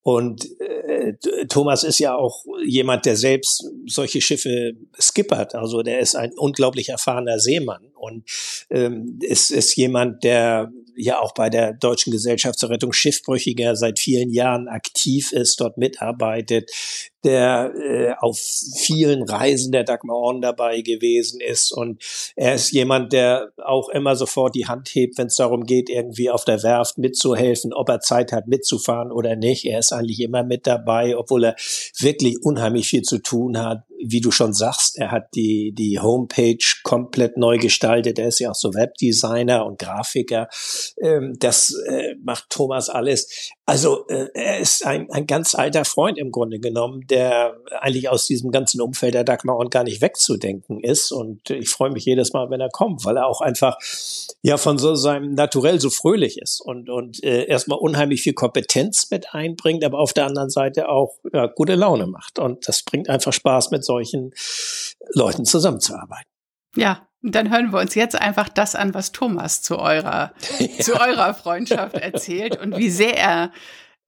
Und 0.02 0.48
äh, 0.60 1.14
Thomas 1.48 1.84
ist 1.84 2.00
ja 2.00 2.16
auch 2.16 2.46
jemand, 2.66 3.06
der 3.06 3.16
selbst 3.16 3.66
solche 3.88 4.22
Schiffe 4.22 4.74
skippert. 5.00 5.56
Also 5.56 5.82
der 5.82 6.00
ist 6.00 6.16
ein 6.16 6.32
unglaublich 6.38 6.90
erfahrener 6.90 7.40
Seemann 7.40 7.92
und 7.96 8.24
ähm, 8.70 9.20
ist, 9.22 9.52
ist 9.52 9.76
jemand, 9.76 10.24
der 10.24 10.72
ja 10.96 11.20
auch 11.20 11.34
bei 11.34 11.50
der 11.50 11.74
Deutschen 11.74 12.12
Gesellschaft 12.12 12.60
zur 12.60 12.70
Rettung 12.70 12.92
Schiffbrüchiger 12.92 13.76
seit 13.76 14.00
vielen 14.00 14.32
Jahren 14.32 14.68
aktiv 14.68 15.32
ist, 15.32 15.62
dort 15.62 15.78
mitarbeitet, 15.78 16.70
der 17.24 17.74
äh, 17.76 18.14
auf 18.20 18.38
vielen 18.38 19.24
Reisen 19.24 19.72
der 19.72 19.86
Dagmar 19.86 20.18
Orn 20.18 20.42
dabei 20.42 20.82
gewesen 20.82 21.40
ist. 21.40 21.72
Und 21.72 22.04
er 22.36 22.56
ist 22.56 22.72
jemand, 22.72 23.14
der 23.14 23.54
auch 23.58 23.79
immer 23.88 24.18
sofort 24.18 24.56
die 24.56 24.68
Hand 24.68 24.90
hebt, 24.90 25.18
wenn 25.18 25.28
es 25.28 25.38
darum 25.38 25.64
geht, 25.64 25.90
irgendwie 25.90 26.30
auf 26.30 26.44
der 26.44 26.62
Werft 26.64 26.98
mitzuhelfen, 26.98 27.74
ob 27.74 27.88
er 27.88 28.02
Zeit 28.02 28.34
hat 28.34 28.48
mitzufahren 28.48 29.14
oder 29.14 29.38
nicht. 29.38 29.64
Er 29.64 29.80
ist 29.80 29.94
eigentlich 29.94 30.20
immer 30.20 30.44
mit 30.44 30.68
dabei, 30.68 31.16
obwohl 31.16 31.46
er 31.46 31.56
wirklich 31.98 32.44
unheimlich 32.44 32.90
viel 32.90 33.04
zu 33.04 33.20
tun 33.20 33.58
hat 33.58 33.89
wie 34.02 34.22
du 34.22 34.32
schon 34.32 34.54
sagst, 34.54 34.98
er 34.98 35.12
hat 35.12 35.36
die, 35.36 35.74
die 35.74 36.00
Homepage 36.00 36.58
komplett 36.84 37.38
neu 37.38 37.58
gestaltet. 37.58 38.18
Er 38.18 38.28
ist 38.28 38.40
ja 38.40 38.52
auch 38.52 38.56
so 38.56 38.74
Webdesigner 38.74 39.66
und 39.66 39.80
Grafiker. 39.80 40.48
Ähm, 41.02 41.36
das 41.40 41.74
äh, 41.88 42.16
macht 42.24 42.50
Thomas 42.50 42.90
alles. 42.90 43.52
Also 43.66 44.08
äh, 44.08 44.28
er 44.34 44.60
ist 44.60 44.86
ein, 44.86 45.12
ein 45.12 45.28
ganz 45.28 45.54
alter 45.54 45.86
Freund 45.86 46.18
im 46.18 46.32
Grunde 46.32 46.60
genommen, 46.60 47.06
der 47.08 47.56
eigentlich 47.82 48.10
aus 48.10 48.26
diesem 48.26 48.52
ganzen 48.52 48.82
Umfeld 48.82 49.14
der 49.14 49.24
Dagmar 49.24 49.58
und 49.58 49.70
gar 49.70 49.84
nicht 49.84 50.02
wegzudenken 50.02 50.80
ist. 50.80 51.12
Und 51.12 51.50
ich 51.50 51.70
freue 51.70 51.92
mich 51.92 52.06
jedes 52.06 52.34
Mal, 52.34 52.50
wenn 52.50 52.62
er 52.62 52.70
kommt, 52.70 53.06
weil 53.06 53.18
er 53.18 53.28
auch 53.28 53.42
einfach 53.42 53.78
ja 54.42 54.58
von 54.58 54.78
so 54.78 54.96
seinem 54.96 55.34
Naturell 55.34 55.80
so 55.80 55.90
fröhlich 55.90 56.40
ist 56.42 56.62
und, 56.62 56.90
und 56.90 57.24
äh, 57.24 57.46
erstmal 57.46 57.80
unheimlich 57.80 58.22
viel 58.22 58.34
Kompetenz 58.34 59.12
mit 59.12 59.34
einbringt, 59.34 59.84
aber 59.84 60.00
auf 60.00 60.14
der 60.14 60.26
anderen 60.26 60.50
Seite 60.50 60.90
auch 60.90 61.18
ja, 61.34 61.48
gute 61.48 61.76
Laune 61.76 62.08
macht. 62.08 62.40
Und 62.40 62.68
das 62.68 62.84
bringt 62.84 63.10
einfach 63.10 63.34
Spaß 63.34 63.72
mit 63.72 63.84
solchen 63.90 64.32
Leuten 65.14 65.46
zusammenzuarbeiten. 65.46 66.30
Ja, 66.76 67.08
dann 67.24 67.52
hören 67.52 67.72
wir 67.72 67.80
uns 67.80 67.96
jetzt 67.96 68.16
einfach 68.16 68.48
das 68.48 68.76
an, 68.76 68.94
was 68.94 69.12
Thomas 69.12 69.64
zu 69.64 69.80
eurer, 69.80 70.34
ja. 70.60 70.68
zu 70.80 70.94
eurer 70.94 71.34
Freundschaft 71.34 71.96
erzählt 71.96 72.62
und 72.62 72.78
wie 72.78 72.92
sehr 72.92 73.18
er 73.18 73.52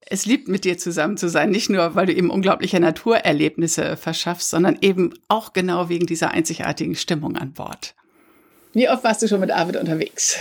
es 0.06 0.24
liebt, 0.24 0.46
mit 0.46 0.64
dir 0.64 0.78
zusammen 0.78 1.16
zu 1.16 1.28
sein. 1.28 1.50
Nicht 1.50 1.68
nur, 1.68 1.94
weil 1.96 2.06
du 2.06 2.12
ihm 2.12 2.30
unglaubliche 2.30 2.78
Naturerlebnisse 2.78 3.96
verschaffst, 3.96 4.50
sondern 4.50 4.78
eben 4.80 5.14
auch 5.28 5.52
genau 5.52 5.88
wegen 5.88 6.06
dieser 6.06 6.30
einzigartigen 6.30 6.94
Stimmung 6.94 7.36
an 7.36 7.52
Bord. 7.52 7.94
Wie 8.72 8.88
oft 8.88 9.04
warst 9.04 9.22
du 9.22 9.28
schon 9.28 9.40
mit 9.40 9.50
Arvid 9.50 9.76
unterwegs? 9.76 10.38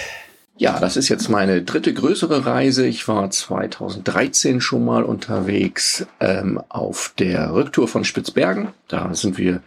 Ja, 0.61 0.79
das 0.79 0.95
ist 0.95 1.09
jetzt 1.09 1.27
meine 1.27 1.63
dritte 1.63 1.91
größere 1.91 2.45
Reise. 2.45 2.85
Ich 2.85 3.07
war 3.07 3.31
2013 3.31 4.61
schon 4.61 4.85
mal 4.85 5.01
unterwegs 5.01 6.05
ähm, 6.19 6.61
auf 6.69 7.15
der 7.17 7.55
Rücktour 7.55 7.87
von 7.87 8.05
Spitzbergen. 8.05 8.67
Da 8.87 9.11
sind 9.15 9.39
wir 9.39 9.63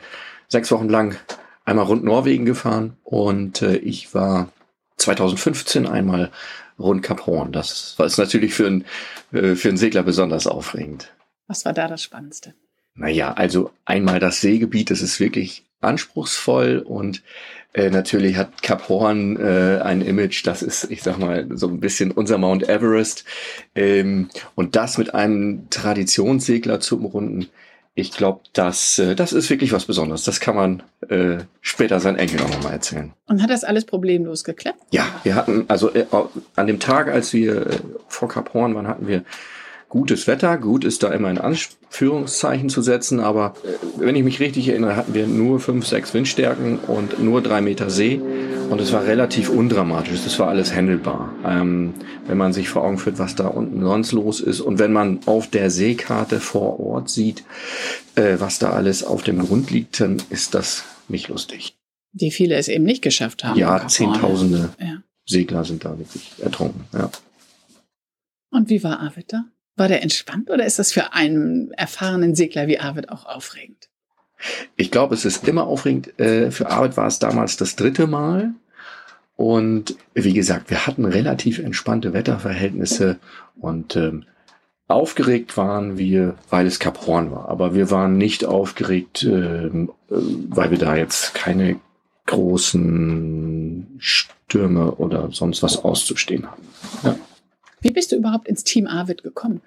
sechs 0.46 0.70
Wochen 0.70 0.88
lang 0.88 1.16
einmal 1.64 1.86
rund 1.86 2.04
Norwegen 2.04 2.44
gefahren 2.44 2.96
und 3.02 3.60
äh, 3.60 3.74
ich 3.78 4.14
war 4.14 4.52
2015 4.98 5.88
einmal 5.88 6.30
rund 6.78 7.02
Kap 7.02 7.26
Horn. 7.26 7.50
Das 7.50 7.94
war 7.96 8.08
natürlich 8.16 8.54
für, 8.54 8.68
ein, 8.68 8.84
äh, 9.32 9.56
für 9.56 9.70
einen 9.70 9.78
Segler 9.78 10.04
besonders 10.04 10.46
aufregend. 10.46 11.12
Was 11.48 11.64
war 11.64 11.72
da 11.72 11.88
das 11.88 12.04
Spannendste? 12.04 12.54
Naja, 12.94 13.32
also 13.32 13.72
einmal 13.84 14.20
das 14.20 14.40
Seegebiet, 14.40 14.92
das 14.92 15.02
ist 15.02 15.18
wirklich 15.18 15.64
anspruchsvoll 15.84 16.78
und 16.78 17.22
äh, 17.74 17.90
natürlich 17.90 18.36
hat 18.36 18.62
Kap 18.62 18.88
Horn 18.88 19.36
äh, 19.36 19.80
ein 19.82 20.00
Image, 20.00 20.46
das 20.46 20.62
ist, 20.62 20.90
ich 20.90 21.02
sag 21.02 21.18
mal, 21.18 21.48
so 21.50 21.66
ein 21.66 21.80
bisschen 21.80 22.12
unser 22.12 22.38
Mount 22.38 22.68
Everest. 22.68 23.24
Ähm, 23.74 24.28
und 24.54 24.76
das 24.76 24.96
mit 24.96 25.12
einem 25.12 25.68
Traditionssegler 25.70 26.78
zu 26.78 26.96
umrunden, 26.96 27.48
ich 27.96 28.12
glaube, 28.12 28.40
das, 28.52 28.98
äh, 28.98 29.16
das 29.16 29.32
ist 29.32 29.50
wirklich 29.50 29.72
was 29.72 29.86
Besonderes. 29.86 30.22
Das 30.22 30.38
kann 30.38 30.54
man 30.54 30.82
äh, 31.08 31.38
später 31.60 31.98
seinen 31.98 32.16
Enkel 32.16 32.40
auch 32.40 32.48
nochmal 32.48 32.72
erzählen. 32.72 33.12
Und 33.26 33.42
hat 33.42 33.50
das 33.50 33.64
alles 33.64 33.84
problemlos 33.84 34.44
geklappt? 34.44 34.80
Ja, 34.90 35.06
wir 35.24 35.34
hatten, 35.34 35.64
also 35.66 35.92
äh, 35.92 36.06
an 36.54 36.66
dem 36.68 36.78
Tag, 36.78 37.08
als 37.08 37.32
wir 37.32 37.66
äh, 37.66 37.78
vor 38.08 38.28
Kap 38.28 38.54
Horn 38.54 38.74
waren, 38.74 38.86
hatten 38.86 39.08
wir 39.08 39.24
gutes 39.94 40.26
Wetter. 40.26 40.58
Gut 40.58 40.84
ist 40.84 41.04
da 41.04 41.12
immer 41.12 41.30
in 41.30 41.38
Anführungszeichen 41.38 42.68
zu 42.68 42.82
setzen, 42.82 43.20
aber 43.20 43.54
äh, 43.62 44.00
wenn 44.00 44.16
ich 44.16 44.24
mich 44.24 44.40
richtig 44.40 44.68
erinnere, 44.68 44.96
hatten 44.96 45.14
wir 45.14 45.28
nur 45.28 45.60
fünf, 45.60 45.86
sechs 45.86 46.12
Windstärken 46.12 46.80
und 46.80 47.22
nur 47.22 47.42
drei 47.42 47.60
Meter 47.60 47.90
See. 47.90 48.20
Und 48.70 48.80
es 48.80 48.92
war 48.92 49.04
relativ 49.06 49.50
undramatisch. 49.50 50.24
Das 50.24 50.36
war 50.40 50.48
alles 50.48 50.74
handelbar. 50.74 51.32
Ähm, 51.46 51.94
wenn 52.26 52.36
man 52.36 52.52
sich 52.52 52.68
vor 52.68 52.82
Augen 52.82 52.98
führt, 52.98 53.20
was 53.20 53.36
da 53.36 53.46
unten 53.46 53.82
sonst 53.82 54.10
los 54.10 54.40
ist 54.40 54.60
und 54.60 54.80
wenn 54.80 54.92
man 54.92 55.20
auf 55.26 55.48
der 55.48 55.70
Seekarte 55.70 56.40
vor 56.40 56.80
Ort 56.80 57.08
sieht, 57.08 57.44
äh, 58.16 58.34
was 58.38 58.58
da 58.58 58.70
alles 58.70 59.04
auf 59.04 59.22
dem 59.22 59.38
Grund 59.38 59.70
liegt, 59.70 60.00
dann 60.00 60.20
ist 60.28 60.54
das 60.54 60.84
nicht 61.06 61.28
lustig. 61.28 61.76
Wie 62.12 62.32
viele 62.32 62.56
es 62.56 62.66
eben 62.66 62.84
nicht 62.84 63.02
geschafft 63.02 63.44
haben. 63.44 63.58
Ja, 63.60 63.86
Zehntausende 63.86 64.70
ja. 64.80 65.02
Segler 65.24 65.64
sind 65.64 65.84
da 65.84 65.96
wirklich 65.96 66.32
ertrunken. 66.40 66.84
Ja. 66.92 67.10
Und 68.50 68.70
wie 68.70 68.82
war 68.82 68.98
Arvid 68.98 69.32
da? 69.32 69.44
War 69.76 69.88
der 69.88 70.02
entspannt 70.02 70.50
oder 70.50 70.64
ist 70.64 70.78
das 70.78 70.92
für 70.92 71.12
einen 71.12 71.72
erfahrenen 71.72 72.34
Segler 72.34 72.68
wie 72.68 72.78
Arvid 72.78 73.08
auch 73.08 73.26
aufregend? 73.26 73.88
Ich 74.76 74.90
glaube, 74.90 75.14
es 75.14 75.24
ist 75.24 75.48
immer 75.48 75.66
aufregend. 75.66 76.18
Äh, 76.18 76.50
für 76.50 76.70
Arvid 76.70 76.96
war 76.96 77.06
es 77.06 77.18
damals 77.18 77.56
das 77.56 77.76
dritte 77.76 78.06
Mal. 78.06 78.52
Und 79.36 79.96
wie 80.14 80.32
gesagt, 80.32 80.70
wir 80.70 80.86
hatten 80.86 81.04
relativ 81.04 81.58
entspannte 81.58 82.12
Wetterverhältnisse 82.12 83.18
und 83.56 83.96
ähm, 83.96 84.24
aufgeregt 84.86 85.56
waren 85.56 85.98
wir, 85.98 86.36
weil 86.50 86.66
es 86.66 86.78
Kap 86.78 87.06
Horn 87.06 87.32
war. 87.32 87.48
Aber 87.48 87.74
wir 87.74 87.90
waren 87.90 88.16
nicht 88.16 88.44
aufgeregt, 88.44 89.24
ähm, 89.24 89.90
äh, 90.08 90.14
weil 90.14 90.70
wir 90.70 90.78
da 90.78 90.94
jetzt 90.94 91.34
keine 91.34 91.80
großen 92.26 93.96
Stürme 93.98 94.92
oder 94.92 95.30
sonst 95.32 95.62
was 95.62 95.78
auszustehen 95.78 96.46
haben. 96.46 96.62
Ja. 97.02 97.16
Wie 97.84 97.90
bist 97.90 98.12
du 98.12 98.16
überhaupt 98.16 98.48
ins 98.48 98.64
Team 98.64 98.86
Arvid 98.86 99.22
gekommen? 99.22 99.60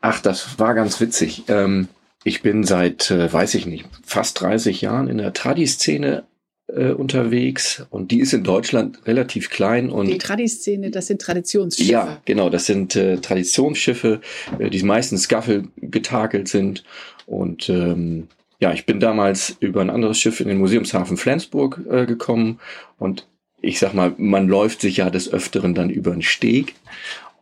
Ach, 0.00 0.20
das 0.20 0.60
war 0.60 0.74
ganz 0.74 1.00
witzig. 1.00 1.42
Ähm, 1.48 1.88
ich 2.22 2.40
bin 2.40 2.62
seit, 2.62 3.10
äh, 3.10 3.30
weiß 3.30 3.54
ich 3.54 3.66
nicht, 3.66 3.84
fast 4.04 4.40
30 4.40 4.80
Jahren 4.80 5.08
in 5.08 5.18
der 5.18 5.32
Tradi-Szene 5.32 6.22
äh, 6.68 6.90
unterwegs 6.90 7.84
und 7.90 8.12
die 8.12 8.20
ist 8.20 8.32
in 8.32 8.44
Deutschland 8.44 9.06
relativ 9.06 9.50
klein 9.50 9.90
und 9.90 10.06
die 10.06 10.18
Tradi-Szene, 10.18 10.90
das 10.90 11.08
sind 11.08 11.20
Traditionsschiffe. 11.20 11.90
Ja, 11.90 12.20
genau, 12.24 12.48
das 12.48 12.66
sind 12.66 12.94
äh, 12.94 13.18
Traditionsschiffe, 13.18 14.20
äh, 14.58 14.70
die 14.70 14.82
meistens 14.84 15.28
Gaffel 15.28 15.68
getakelt 15.76 16.48
sind 16.48 16.84
und 17.26 17.68
ähm, 17.68 18.28
ja, 18.60 18.72
ich 18.72 18.86
bin 18.86 19.00
damals 19.00 19.56
über 19.60 19.80
ein 19.80 19.90
anderes 19.90 20.18
Schiff 20.18 20.40
in 20.40 20.48
den 20.48 20.58
Museumshafen 20.58 21.16
Flensburg 21.16 21.80
äh, 21.90 22.06
gekommen 22.06 22.60
und 22.98 23.26
ich 23.60 23.78
sag 23.78 23.94
mal, 23.94 24.14
man 24.16 24.46
läuft 24.46 24.80
sich 24.80 24.98
ja 24.98 25.10
des 25.10 25.32
Öfteren 25.32 25.74
dann 25.74 25.90
über 25.90 26.12
den 26.12 26.22
Steg 26.22 26.74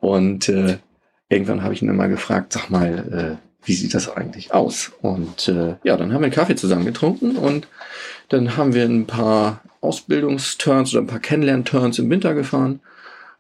und 0.03 0.49
äh, 0.49 0.79
irgendwann 1.29 1.63
habe 1.63 1.75
ich 1.75 1.81
ihn 1.81 1.95
mal 1.95 2.09
gefragt, 2.09 2.53
sag 2.53 2.71
mal, 2.71 3.39
äh, 3.39 3.65
wie 3.65 3.75
sieht 3.75 3.95
das 3.95 4.11
eigentlich 4.11 4.53
aus? 4.53 4.91
Und 5.01 5.47
äh, 5.47 5.77
ja, 5.85 5.97
dann 5.97 6.13
haben 6.13 6.23
wir 6.23 6.31
Kaffee 6.31 6.57
zusammen 6.57 6.85
getrunken 6.85 7.37
und 7.37 7.69
dann 8.29 8.57
haben 8.57 8.75
wir 8.75 8.85
ein 8.85 9.07
paar 9.07 9.63
Ausbildungsturns 9.81 10.93
oder 10.93 11.05
ein 11.05 11.07
paar 11.07 11.21
Kennenlernturns 11.21 12.01
im 12.01 12.11
Winter 12.11 12.35
gefahren, 12.35 12.81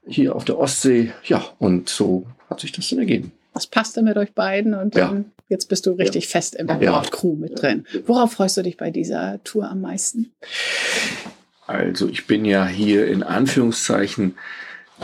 hier 0.06 0.36
auf 0.36 0.44
der 0.44 0.56
Ostsee. 0.56 1.12
Ja, 1.24 1.44
und 1.58 1.88
so 1.88 2.26
hat 2.48 2.60
sich 2.60 2.70
das 2.70 2.88
dann 2.90 3.00
ergeben. 3.00 3.32
Was 3.54 3.66
passte 3.66 4.00
mit 4.02 4.16
euch 4.16 4.32
beiden 4.32 4.72
und 4.74 4.94
dann, 4.94 5.16
ja. 5.16 5.24
jetzt 5.48 5.68
bist 5.68 5.86
du 5.86 5.94
richtig 5.94 6.26
ja. 6.26 6.30
fest 6.30 6.54
im 6.54 6.68
ja. 6.80 7.02
Crew 7.10 7.34
mit 7.34 7.60
drin. 7.60 7.86
Worauf 8.06 8.34
freust 8.34 8.56
du 8.56 8.62
dich 8.62 8.76
bei 8.76 8.92
dieser 8.92 9.42
Tour 9.42 9.68
am 9.68 9.80
meisten? 9.80 10.30
Also 11.66 12.08
ich 12.08 12.28
bin 12.28 12.44
ja 12.44 12.68
hier 12.68 13.08
in 13.08 13.24
Anführungszeichen 13.24 14.36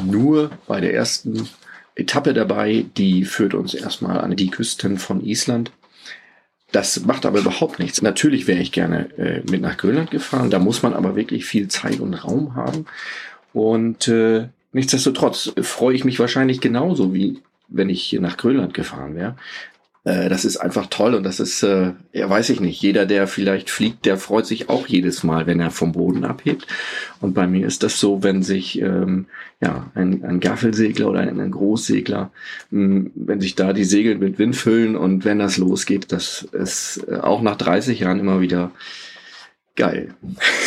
nur 0.00 0.50
bei 0.67 0.81
der 0.81 0.95
ersten 0.95 1.49
Etappe 1.95 2.33
dabei, 2.33 2.87
die 2.97 3.25
führt 3.25 3.55
uns 3.55 3.75
erstmal 3.75 4.21
an 4.21 4.37
die 4.37 4.50
Küsten 4.50 4.99
von 4.99 5.25
Island. 5.25 5.73
Das 6.71 7.05
macht 7.05 7.26
aber 7.26 7.40
überhaupt 7.40 7.78
nichts. 7.78 8.02
Natürlich 8.02 8.47
wäre 8.47 8.61
ich 8.61 8.73
gerne 8.73 9.11
äh, 9.19 9.43
mit 9.50 9.62
nach 9.62 9.76
Grönland 9.76 10.11
gefahren, 10.11 10.50
da 10.50 10.59
muss 10.59 10.83
man 10.83 10.95
aber 10.95 11.17
wirklich 11.17 11.45
viel 11.45 11.69
Zeit 11.69 12.00
und 12.00 12.14
Raum 12.14 12.55
haben. 12.55 12.87
Und 13.52 14.07
äh, 14.09 14.49
nichtsdestotrotz 14.73 15.52
freue 15.62 15.95
ich 15.95 16.05
mich 16.05 16.21
wahrscheinlich 16.21 16.61
genauso, 16.61 17.14
wie 17.14 17.43
wenn 17.69 17.88
ich 17.88 18.02
hier 18.02 18.21
nach 18.21 18.37
Grönland 18.37 18.75
gefahren 18.75 19.14
wäre. 19.14 19.37
Äh, 20.09 20.31
das 20.31 20.47
ist 20.47 20.57
einfach 20.57 20.87
toll 20.87 21.15
und 21.15 21.23
das 21.23 21.38
ist, 21.38 21.62
äh, 21.62 21.93
ja, 22.15 22.31
weiß 22.31 22.49
ich 22.49 22.61
nicht, 22.61 22.81
jeder, 22.81 23.05
der 23.05 23.27
vielleicht 23.27 23.69
fliegt, 23.69 24.07
der 24.07 24.17
freut 24.17 24.47
sich 24.47 24.71
auch 24.71 24.87
jedes 24.87 25.23
Mal, 25.23 25.47
wenn 25.47 25.61
er 25.61 25.71
vom 25.71 25.93
Boden 25.93 26.25
abhebt. 26.25 26.67
Und 27.21 27.35
bei 27.35 27.47
mir 27.47 27.67
ist 27.67 27.83
das 27.83 28.00
so, 28.00 28.23
wenn 28.23 28.43
sich 28.43 28.81
ähm, 28.81 29.27
ja 29.61 29.91
ein, 29.95 30.25
ein 30.25 30.41
Gaffelsegler 30.41 31.09
oder 31.09 31.21
ein, 31.21 31.38
ein 31.38 31.50
Großsegler, 31.50 32.31
mh, 32.71 32.81
hm, 32.81 33.11
wenn 33.17 33.41
sich 33.43 33.55
da 33.55 33.75
die 33.75 33.85
Segel 33.85 34.17
mit 34.17 34.38
Wind 34.38 34.57
füllen 34.57 34.97
und 34.97 35.27
wenn 35.27 35.38
das 35.38 35.59
losgeht, 35.59 36.11
das 36.11 36.49
ist 36.53 37.05
äh, 37.07 37.17
auch 37.17 37.43
nach 37.43 37.57
30 37.57 38.00
Jahren 38.00 38.19
immer 38.19 38.41
wieder 38.41 38.71
geil. 39.78 40.12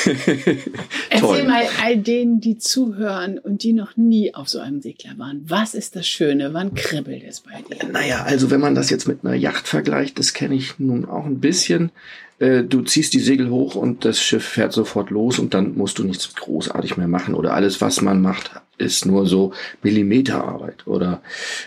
Erzähl 1.09 1.43
mal 1.43 1.65
all 1.83 1.97
denen, 1.97 2.39
die 2.39 2.57
zuhören 2.57 3.37
und 3.37 3.61
die 3.61 3.73
noch 3.73 3.97
nie 3.97 4.33
auf 4.33 4.47
so 4.47 4.59
einem 4.59 4.81
Segler 4.81 5.11
waren. 5.17 5.43
Was 5.45 5.75
ist 5.75 5.97
das 5.97 6.07
Schöne? 6.07 6.53
Wann 6.53 6.73
kribbelt 6.73 7.23
es 7.27 7.41
bei 7.41 7.61
dir? 7.61 7.89
Naja, 7.89 8.23
also 8.23 8.49
wenn 8.49 8.61
man 8.61 8.73
das 8.73 8.89
jetzt 8.89 9.07
mit 9.07 9.23
einer 9.23 9.35
Yacht 9.35 9.67
vergleicht, 9.67 10.17
das 10.17 10.33
kenne 10.33 10.55
ich 10.55 10.79
nun 10.79 11.05
auch 11.05 11.25
ein 11.25 11.41
bisschen. 11.41 11.91
Äh, 12.41 12.63
du 12.63 12.81
ziehst 12.81 13.13
die 13.13 13.19
Segel 13.19 13.51
hoch 13.51 13.75
und 13.75 14.03
das 14.03 14.19
Schiff 14.19 14.43
fährt 14.43 14.73
sofort 14.73 15.11
los 15.11 15.37
und 15.37 15.53
dann 15.53 15.77
musst 15.77 15.99
du 15.99 16.03
nichts 16.03 16.33
großartig 16.33 16.97
mehr 16.97 17.07
machen 17.07 17.35
oder 17.35 17.53
alles, 17.53 17.81
was 17.81 18.01
man 18.01 18.19
macht, 18.19 18.51
ist 18.79 19.05
nur 19.05 19.27
so 19.27 19.53
Millimeterarbeit 19.83 20.87
oder 20.87 21.21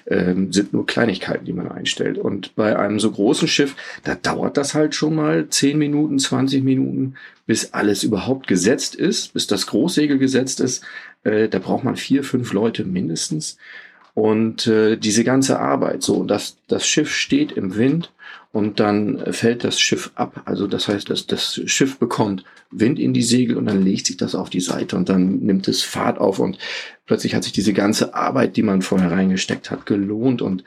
ähm, 0.09 0.53
sind 0.53 0.73
nur 0.73 0.85
Kleinigkeiten, 0.85 1.45
die 1.45 1.53
man 1.53 1.71
einstellt. 1.71 2.19
Und 2.19 2.57
bei 2.57 2.77
einem 2.77 2.99
so 2.99 3.13
großen 3.13 3.47
Schiff, 3.47 3.77
da 4.03 4.17
dauert 4.17 4.57
das 4.57 4.75
halt 4.75 4.97
schon 4.97 5.15
mal 5.15 5.49
10 5.49 5.79
Minuten, 5.79 6.19
20 6.19 6.65
Minuten, 6.65 7.15
bis 7.47 7.73
alles 7.73 8.03
überhaupt 8.03 8.49
gesetzt 8.49 8.97
ist, 8.97 9.33
bis 9.33 9.47
das 9.47 9.69
Großsegel 9.69 10.19
gesetzt 10.19 10.59
ist. 10.59 10.83
Äh, 11.23 11.49
da 11.49 11.61
braucht 11.61 11.85
man 11.85 11.95
vier, 11.95 12.25
fünf 12.25 12.53
Leute 12.53 12.85
mindestens. 12.85 13.59
Und 14.15 14.67
äh, 14.67 14.97
diese 14.97 15.23
ganze 15.23 15.61
Arbeit, 15.61 16.03
so, 16.03 16.25
dass 16.25 16.57
das 16.67 16.85
Schiff 16.85 17.13
steht 17.13 17.53
im 17.53 17.77
Wind 17.77 18.11
und 18.55 18.79
dann 18.79 19.21
fällt 19.33 19.65
das 19.65 19.81
Schiff 19.81 20.13
ab. 20.15 20.43
Also 20.45 20.69
das 20.69 20.87
heißt, 20.87 21.11
dass 21.11 21.27
das 21.27 21.61
Schiff 21.67 21.99
bekommt 21.99 22.45
Wind 22.71 23.01
in 23.01 23.13
die 23.13 23.25
Segel 23.25 23.57
und 23.57 23.67
dann 23.67 23.83
legt 23.83 24.07
sich 24.07 24.17
das 24.17 24.37
auf 24.37 24.49
die 24.49 24.61
Seite 24.61 24.97
und 24.97 25.09
dann 25.09 25.41
nimmt 25.41 25.67
es 25.67 25.83
Fahrt 25.83 26.19
auf 26.19 26.39
und 26.39 26.59
plötzlich 27.05 27.35
hat 27.35 27.43
sich 27.43 27.53
diese 27.53 27.73
ganze 27.73 28.15
Arbeit, 28.15 28.57
die 28.57 28.63
man 28.63 28.81
vorher 28.81 29.11
reingesteckt 29.11 29.73
hat, 29.73 29.87
gelohnt 29.87 30.41
und 30.41 30.63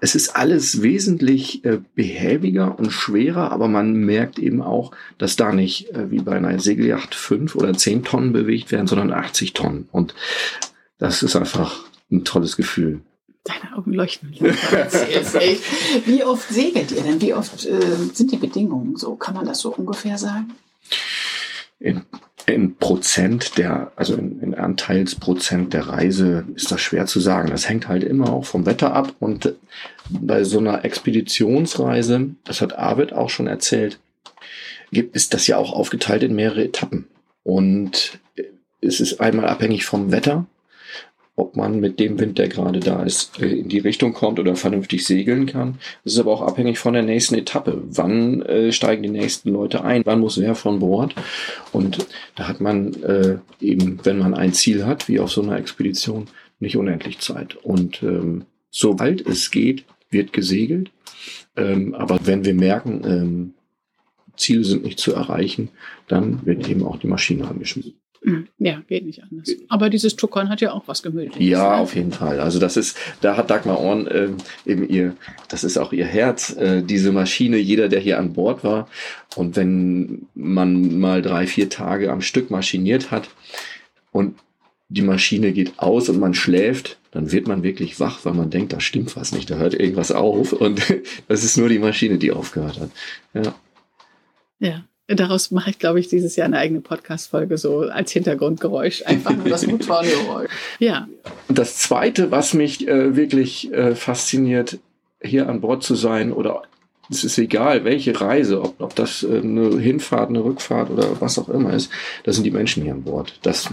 es 0.00 0.14
ist 0.14 0.36
alles 0.36 0.82
wesentlich 0.82 1.64
äh, 1.64 1.78
behäbiger 1.94 2.78
und 2.78 2.90
schwerer, 2.90 3.52
aber 3.52 3.68
man 3.68 3.94
merkt 3.94 4.38
eben 4.38 4.60
auch, 4.60 4.92
dass 5.16 5.36
da 5.36 5.52
nicht 5.52 5.90
äh, 5.94 6.10
wie 6.10 6.20
bei 6.20 6.36
einer 6.36 6.58
Segelyacht 6.60 7.14
fünf 7.14 7.54
oder 7.54 7.72
zehn 7.72 8.04
Tonnen 8.04 8.34
bewegt 8.34 8.70
werden, 8.70 8.86
sondern 8.86 9.14
80 9.14 9.54
Tonnen. 9.54 9.88
Und 9.92 10.14
das 10.98 11.22
ist 11.22 11.36
einfach 11.36 11.86
ein 12.12 12.24
tolles 12.24 12.58
Gefühl. 12.58 13.00
Deine 13.46 13.76
Augen 13.76 13.92
leuchten. 13.92 14.34
Wie 16.06 16.24
oft 16.24 16.48
segelt 16.48 16.90
ihr 16.90 17.02
denn? 17.02 17.20
Wie 17.20 17.32
oft 17.32 17.64
äh, 17.64 17.80
sind 18.12 18.32
die 18.32 18.36
Bedingungen 18.36 18.96
so? 18.96 19.14
Kann 19.14 19.34
man 19.34 19.46
das 19.46 19.60
so 19.60 19.72
ungefähr 19.72 20.18
sagen? 20.18 20.52
In, 21.78 22.02
in 22.46 22.76
Prozent 22.76 23.56
der, 23.56 23.92
also 23.94 24.14
in, 24.14 24.40
in 24.40 24.54
Anteilsprozent 24.54 25.74
der 25.74 25.88
Reise 25.88 26.44
ist 26.54 26.70
das 26.72 26.80
schwer 26.80 27.06
zu 27.06 27.20
sagen. 27.20 27.50
Das 27.50 27.68
hängt 27.68 27.86
halt 27.88 28.02
immer 28.02 28.32
auch 28.32 28.44
vom 28.44 28.66
Wetter 28.66 28.92
ab. 28.92 29.14
Und 29.20 29.54
bei 30.10 30.42
so 30.42 30.58
einer 30.58 30.84
Expeditionsreise, 30.84 32.30
das 32.44 32.60
hat 32.60 32.76
Arvid 32.76 33.12
auch 33.12 33.30
schon 33.30 33.46
erzählt, 33.46 34.00
gibt, 34.90 35.14
ist 35.14 35.34
das 35.34 35.46
ja 35.46 35.56
auch 35.56 35.72
aufgeteilt 35.72 36.22
in 36.22 36.34
mehrere 36.34 36.64
Etappen. 36.64 37.06
Und 37.44 38.18
es 38.80 39.00
ist 39.00 39.20
einmal 39.20 39.46
abhängig 39.46 39.84
vom 39.84 40.10
Wetter, 40.10 40.46
ob 41.36 41.54
man 41.54 41.80
mit 41.80 42.00
dem 42.00 42.18
Wind, 42.18 42.38
der 42.38 42.48
gerade 42.48 42.80
da 42.80 43.02
ist, 43.02 43.40
äh, 43.40 43.46
in 43.46 43.68
die 43.68 43.78
Richtung 43.78 44.14
kommt 44.14 44.40
oder 44.40 44.56
vernünftig 44.56 45.04
segeln 45.04 45.46
kann. 45.46 45.78
Es 46.04 46.14
ist 46.14 46.18
aber 46.18 46.32
auch 46.32 46.42
abhängig 46.42 46.78
von 46.78 46.94
der 46.94 47.02
nächsten 47.02 47.34
Etappe. 47.34 47.82
Wann 47.88 48.42
äh, 48.42 48.72
steigen 48.72 49.02
die 49.02 49.10
nächsten 49.10 49.50
Leute 49.50 49.84
ein? 49.84 50.02
Wann 50.04 50.20
muss 50.20 50.40
wer 50.40 50.54
von 50.54 50.78
Bord? 50.78 51.14
Und 51.72 52.06
da 52.34 52.48
hat 52.48 52.60
man 52.60 52.94
äh, 53.02 53.38
eben, 53.60 54.00
wenn 54.02 54.18
man 54.18 54.34
ein 54.34 54.54
Ziel 54.54 54.86
hat, 54.86 55.08
wie 55.08 55.20
auf 55.20 55.30
so 55.30 55.42
einer 55.42 55.58
Expedition, 55.58 56.26
nicht 56.58 56.76
unendlich 56.76 57.18
Zeit. 57.18 57.54
Und 57.56 58.02
ähm, 58.02 58.46
sobald 58.70 59.26
es 59.26 59.50
geht, 59.50 59.84
wird 60.08 60.32
gesegelt. 60.32 60.90
Ähm, 61.54 61.94
aber 61.94 62.18
wenn 62.24 62.46
wir 62.46 62.54
merken, 62.54 63.02
ähm, 63.04 63.54
Ziele 64.36 64.64
sind 64.64 64.84
nicht 64.84 64.98
zu 64.98 65.14
erreichen, 65.14 65.68
dann 66.08 66.44
wird 66.46 66.68
eben 66.68 66.84
auch 66.84 66.98
die 66.98 67.08
Maschine 67.08 67.46
angeschmissen. 67.46 67.94
Hm. 68.26 68.48
Ja, 68.58 68.82
geht 68.88 69.06
nicht 69.06 69.22
anders. 69.22 69.48
Aber 69.68 69.88
dieses 69.88 70.16
Tuckern 70.16 70.48
hat 70.48 70.60
ja 70.60 70.72
auch 70.72 70.88
was 70.88 71.04
Gemütliches. 71.04 71.48
Ja, 71.48 71.76
auf 71.76 71.94
jeden 71.94 72.10
Fall. 72.10 72.40
Also 72.40 72.58
das 72.58 72.76
ist, 72.76 72.98
da 73.20 73.36
hat 73.36 73.50
Dagmar 73.50 73.78
Orn 73.78 74.08
äh, 74.08 74.30
eben 74.66 74.88
ihr, 74.88 75.14
das 75.48 75.62
ist 75.62 75.78
auch 75.78 75.92
ihr 75.92 76.06
Herz, 76.06 76.50
äh, 76.56 76.82
diese 76.82 77.12
Maschine, 77.12 77.56
jeder, 77.56 77.88
der 77.88 78.00
hier 78.00 78.18
an 78.18 78.32
Bord 78.32 78.64
war. 78.64 78.88
Und 79.36 79.54
wenn 79.54 80.26
man 80.34 80.98
mal 80.98 81.22
drei, 81.22 81.46
vier 81.46 81.70
Tage 81.70 82.10
am 82.10 82.20
Stück 82.20 82.50
maschiniert 82.50 83.12
hat 83.12 83.28
und 84.10 84.34
die 84.88 85.02
Maschine 85.02 85.52
geht 85.52 85.78
aus 85.78 86.08
und 86.08 86.18
man 86.18 86.34
schläft, 86.34 86.98
dann 87.12 87.30
wird 87.30 87.46
man 87.46 87.62
wirklich 87.62 88.00
wach, 88.00 88.24
weil 88.24 88.34
man 88.34 88.50
denkt, 88.50 88.72
da 88.72 88.80
stimmt 88.80 89.14
was 89.14 89.30
nicht, 89.30 89.48
da 89.50 89.54
hört 89.56 89.74
irgendwas 89.74 90.10
auf 90.10 90.52
und 90.52 90.82
das 91.28 91.44
ist 91.44 91.56
nur 91.56 91.68
die 91.68 91.78
Maschine, 91.78 92.18
die 92.18 92.32
aufgehört 92.32 92.80
hat. 92.80 92.90
Ja. 93.34 93.54
Ja. 94.58 94.84
Daraus 95.08 95.52
mache 95.52 95.70
ich, 95.70 95.78
glaube 95.78 96.00
ich, 96.00 96.08
dieses 96.08 96.34
Jahr 96.34 96.46
eine 96.46 96.58
eigene 96.58 96.80
Podcast-Folge 96.80 97.58
so 97.58 97.82
als 97.82 98.10
Hintergrundgeräusch. 98.10 99.04
Einfach 99.06 99.36
nur 99.36 99.48
das 99.48 99.66
Motorengeräusch. 99.66 100.50
Ja. 100.78 101.08
Und 101.48 101.58
das 101.58 101.76
Zweite, 101.76 102.30
was 102.32 102.54
mich 102.54 102.88
äh, 102.88 103.14
wirklich 103.14 103.72
äh, 103.72 103.94
fasziniert, 103.94 104.78
hier 105.22 105.48
an 105.48 105.60
Bord 105.60 105.82
zu 105.82 105.94
sein 105.94 106.32
oder 106.32 106.62
es 107.08 107.22
ist 107.22 107.38
egal, 107.38 107.84
welche 107.84 108.20
Reise, 108.20 108.60
ob, 108.60 108.80
ob 108.80 108.94
das 108.96 109.22
äh, 109.22 109.38
eine 109.38 109.78
Hinfahrt, 109.78 110.28
eine 110.28 110.42
Rückfahrt 110.42 110.90
oder 110.90 111.20
was 111.20 111.38
auch 111.38 111.48
immer 111.48 111.72
ist, 111.72 111.90
da 112.24 112.32
sind 112.32 112.44
die 112.44 112.50
Menschen 112.50 112.82
hier 112.82 112.92
an 112.92 113.04
Bord. 113.04 113.38
Das, 113.42 113.72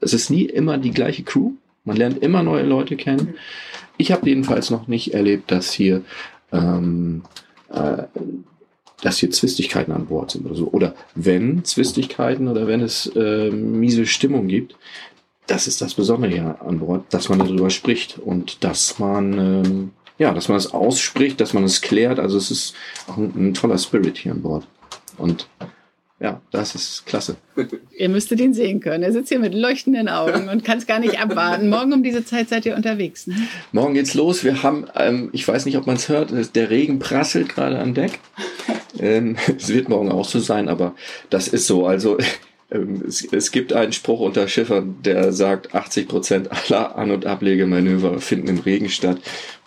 es 0.00 0.14
ist 0.14 0.30
nie 0.30 0.44
immer 0.44 0.78
die 0.78 0.90
gleiche 0.90 1.22
Crew. 1.22 1.52
Man 1.84 1.96
lernt 1.96 2.22
immer 2.22 2.42
neue 2.42 2.64
Leute 2.64 2.96
kennen. 2.96 3.34
Ich 3.98 4.10
habe 4.10 4.28
jedenfalls 4.28 4.70
noch 4.70 4.88
nicht 4.88 5.12
erlebt, 5.12 5.50
dass 5.50 5.70
hier 5.72 6.02
ähm, 6.50 7.24
äh, 7.70 8.04
dass 9.02 9.18
hier 9.18 9.30
Zwistigkeiten 9.30 9.92
an 9.92 10.06
Bord 10.06 10.30
sind 10.30 10.46
oder 10.46 10.54
so. 10.54 10.68
Oder 10.68 10.94
wenn 11.14 11.64
Zwistigkeiten 11.64 12.48
oder 12.48 12.66
wenn 12.66 12.80
es 12.80 13.06
äh, 13.14 13.50
miese 13.50 14.06
Stimmung 14.06 14.48
gibt, 14.48 14.76
das 15.46 15.66
ist 15.66 15.82
das 15.82 15.94
Besondere 15.94 16.32
hier 16.32 16.56
an 16.62 16.78
Bord, 16.78 17.04
dass 17.10 17.28
man 17.28 17.40
darüber 17.40 17.68
spricht 17.68 18.18
und 18.18 18.64
dass 18.64 18.98
man, 18.98 19.38
ähm, 19.38 19.90
ja, 20.18 20.32
dass 20.32 20.48
man 20.48 20.56
es 20.56 20.72
ausspricht, 20.72 21.40
dass 21.40 21.52
man 21.52 21.64
es 21.64 21.82
klärt. 21.82 22.18
Also 22.18 22.38
es 22.38 22.50
ist 22.50 22.74
auch 23.08 23.16
ein, 23.16 23.32
ein 23.50 23.54
toller 23.54 23.76
Spirit 23.76 24.16
hier 24.16 24.32
an 24.32 24.42
Bord. 24.42 24.66
Und 25.18 25.48
ja, 26.22 26.40
das 26.52 26.76
ist 26.76 27.04
klasse. 27.04 27.34
Ihr 27.98 28.08
müsstet 28.08 28.38
ihn 28.38 28.54
sehen 28.54 28.78
können. 28.78 29.02
Er 29.02 29.12
sitzt 29.12 29.30
hier 29.30 29.40
mit 29.40 29.54
leuchtenden 29.54 30.08
Augen 30.08 30.48
und 30.48 30.62
kann 30.64 30.78
es 30.78 30.86
gar 30.86 31.00
nicht 31.00 31.20
abwarten. 31.20 31.68
Morgen 31.68 31.92
um 31.92 32.04
diese 32.04 32.24
Zeit 32.24 32.48
seid 32.48 32.64
ihr 32.64 32.76
unterwegs. 32.76 33.26
Ne? 33.26 33.34
Morgen 33.72 33.94
geht's 33.94 34.14
los. 34.14 34.44
Wir 34.44 34.62
haben, 34.62 34.86
ähm, 34.94 35.30
ich 35.32 35.46
weiß 35.46 35.66
nicht, 35.66 35.76
ob 35.76 35.88
man 35.88 35.96
es 35.96 36.08
hört, 36.08 36.32
der 36.54 36.70
Regen 36.70 37.00
prasselt 37.00 37.48
gerade 37.48 37.80
an 37.80 37.94
Deck. 37.94 38.20
Ähm, 39.02 39.36
es 39.56 39.68
wird 39.68 39.88
morgen 39.88 40.10
auch 40.10 40.24
so 40.24 40.38
sein, 40.38 40.68
aber 40.68 40.94
das 41.28 41.48
ist 41.48 41.66
so. 41.66 41.86
Also 41.86 42.16
ähm, 42.70 43.02
es, 43.06 43.24
es, 43.24 43.50
gibt 43.50 43.72
einen 43.72 43.92
Spruch 43.92 44.20
unter 44.20 44.48
Schiffern, 44.48 44.96
der 45.04 45.32
sagt, 45.32 45.74
80 45.74 46.08
Prozent 46.08 46.50
aller 46.50 46.96
An- 46.96 47.10
und 47.10 47.26
Ablegemanöver 47.26 48.20
finden 48.20 48.48
im 48.48 48.58
Regen 48.60 48.88
statt. 48.88 49.18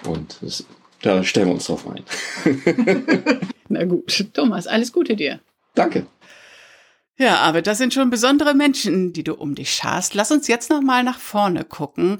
Und 0.07 0.37
das, 0.41 0.65
da 1.01 1.23
stellen 1.23 1.47
wir 1.47 1.53
uns 1.53 1.67
drauf 1.67 1.85
ein. 1.87 2.03
Na 3.69 3.83
gut, 3.83 4.25
Thomas, 4.33 4.65
alles 4.65 4.91
Gute 4.91 5.15
dir. 5.15 5.39
Danke. 5.75 6.07
Ja, 7.17 7.37
aber 7.37 7.61
das 7.61 7.77
sind 7.77 7.93
schon 7.93 8.09
besondere 8.09 8.53
Menschen, 8.53 9.13
die 9.13 9.23
du 9.23 9.35
um 9.35 9.55
dich 9.55 9.71
scharst. 9.73 10.15
Lass 10.15 10.31
uns 10.31 10.49
jetzt 10.49 10.69
noch 10.69 10.81
mal 10.81 11.01
nach 11.01 11.19
vorne 11.19 11.63
gucken 11.63 12.19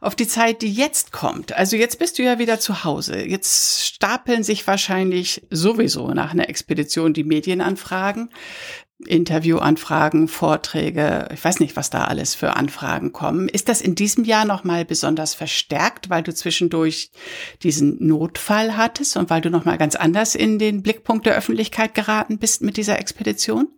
auf 0.00 0.16
die 0.16 0.26
Zeit, 0.26 0.62
die 0.62 0.72
jetzt 0.72 1.12
kommt. 1.12 1.56
Also 1.56 1.76
jetzt 1.76 2.00
bist 2.00 2.18
du 2.18 2.24
ja 2.24 2.40
wieder 2.40 2.58
zu 2.58 2.82
Hause. 2.82 3.24
Jetzt 3.24 3.86
stapeln 3.86 4.42
sich 4.42 4.66
wahrscheinlich 4.66 5.46
sowieso 5.50 6.08
nach 6.08 6.32
einer 6.32 6.48
Expedition 6.48 7.14
die 7.14 7.22
Medienanfragen, 7.22 8.30
Interviewanfragen, 9.06 10.26
Vorträge. 10.26 11.28
Ich 11.32 11.44
weiß 11.44 11.60
nicht, 11.60 11.76
was 11.76 11.90
da 11.90 12.04
alles 12.04 12.34
für 12.34 12.56
Anfragen 12.56 13.12
kommen. 13.12 13.48
Ist 13.48 13.68
das 13.68 13.80
in 13.80 13.94
diesem 13.94 14.24
Jahr 14.24 14.44
noch 14.44 14.64
mal 14.64 14.84
besonders 14.84 15.34
verstärkt, 15.34 16.10
weil 16.10 16.24
du 16.24 16.34
zwischendurch 16.34 17.12
diesen 17.62 18.04
Notfall 18.04 18.76
hattest 18.76 19.16
und 19.16 19.30
weil 19.30 19.40
du 19.40 19.50
noch 19.50 19.64
mal 19.64 19.78
ganz 19.78 19.94
anders 19.94 20.34
in 20.34 20.58
den 20.58 20.82
Blickpunkt 20.82 21.26
der 21.26 21.36
Öffentlichkeit 21.36 21.94
geraten 21.94 22.38
bist 22.38 22.62
mit 22.62 22.76
dieser 22.76 22.98
Expedition? 22.98 23.68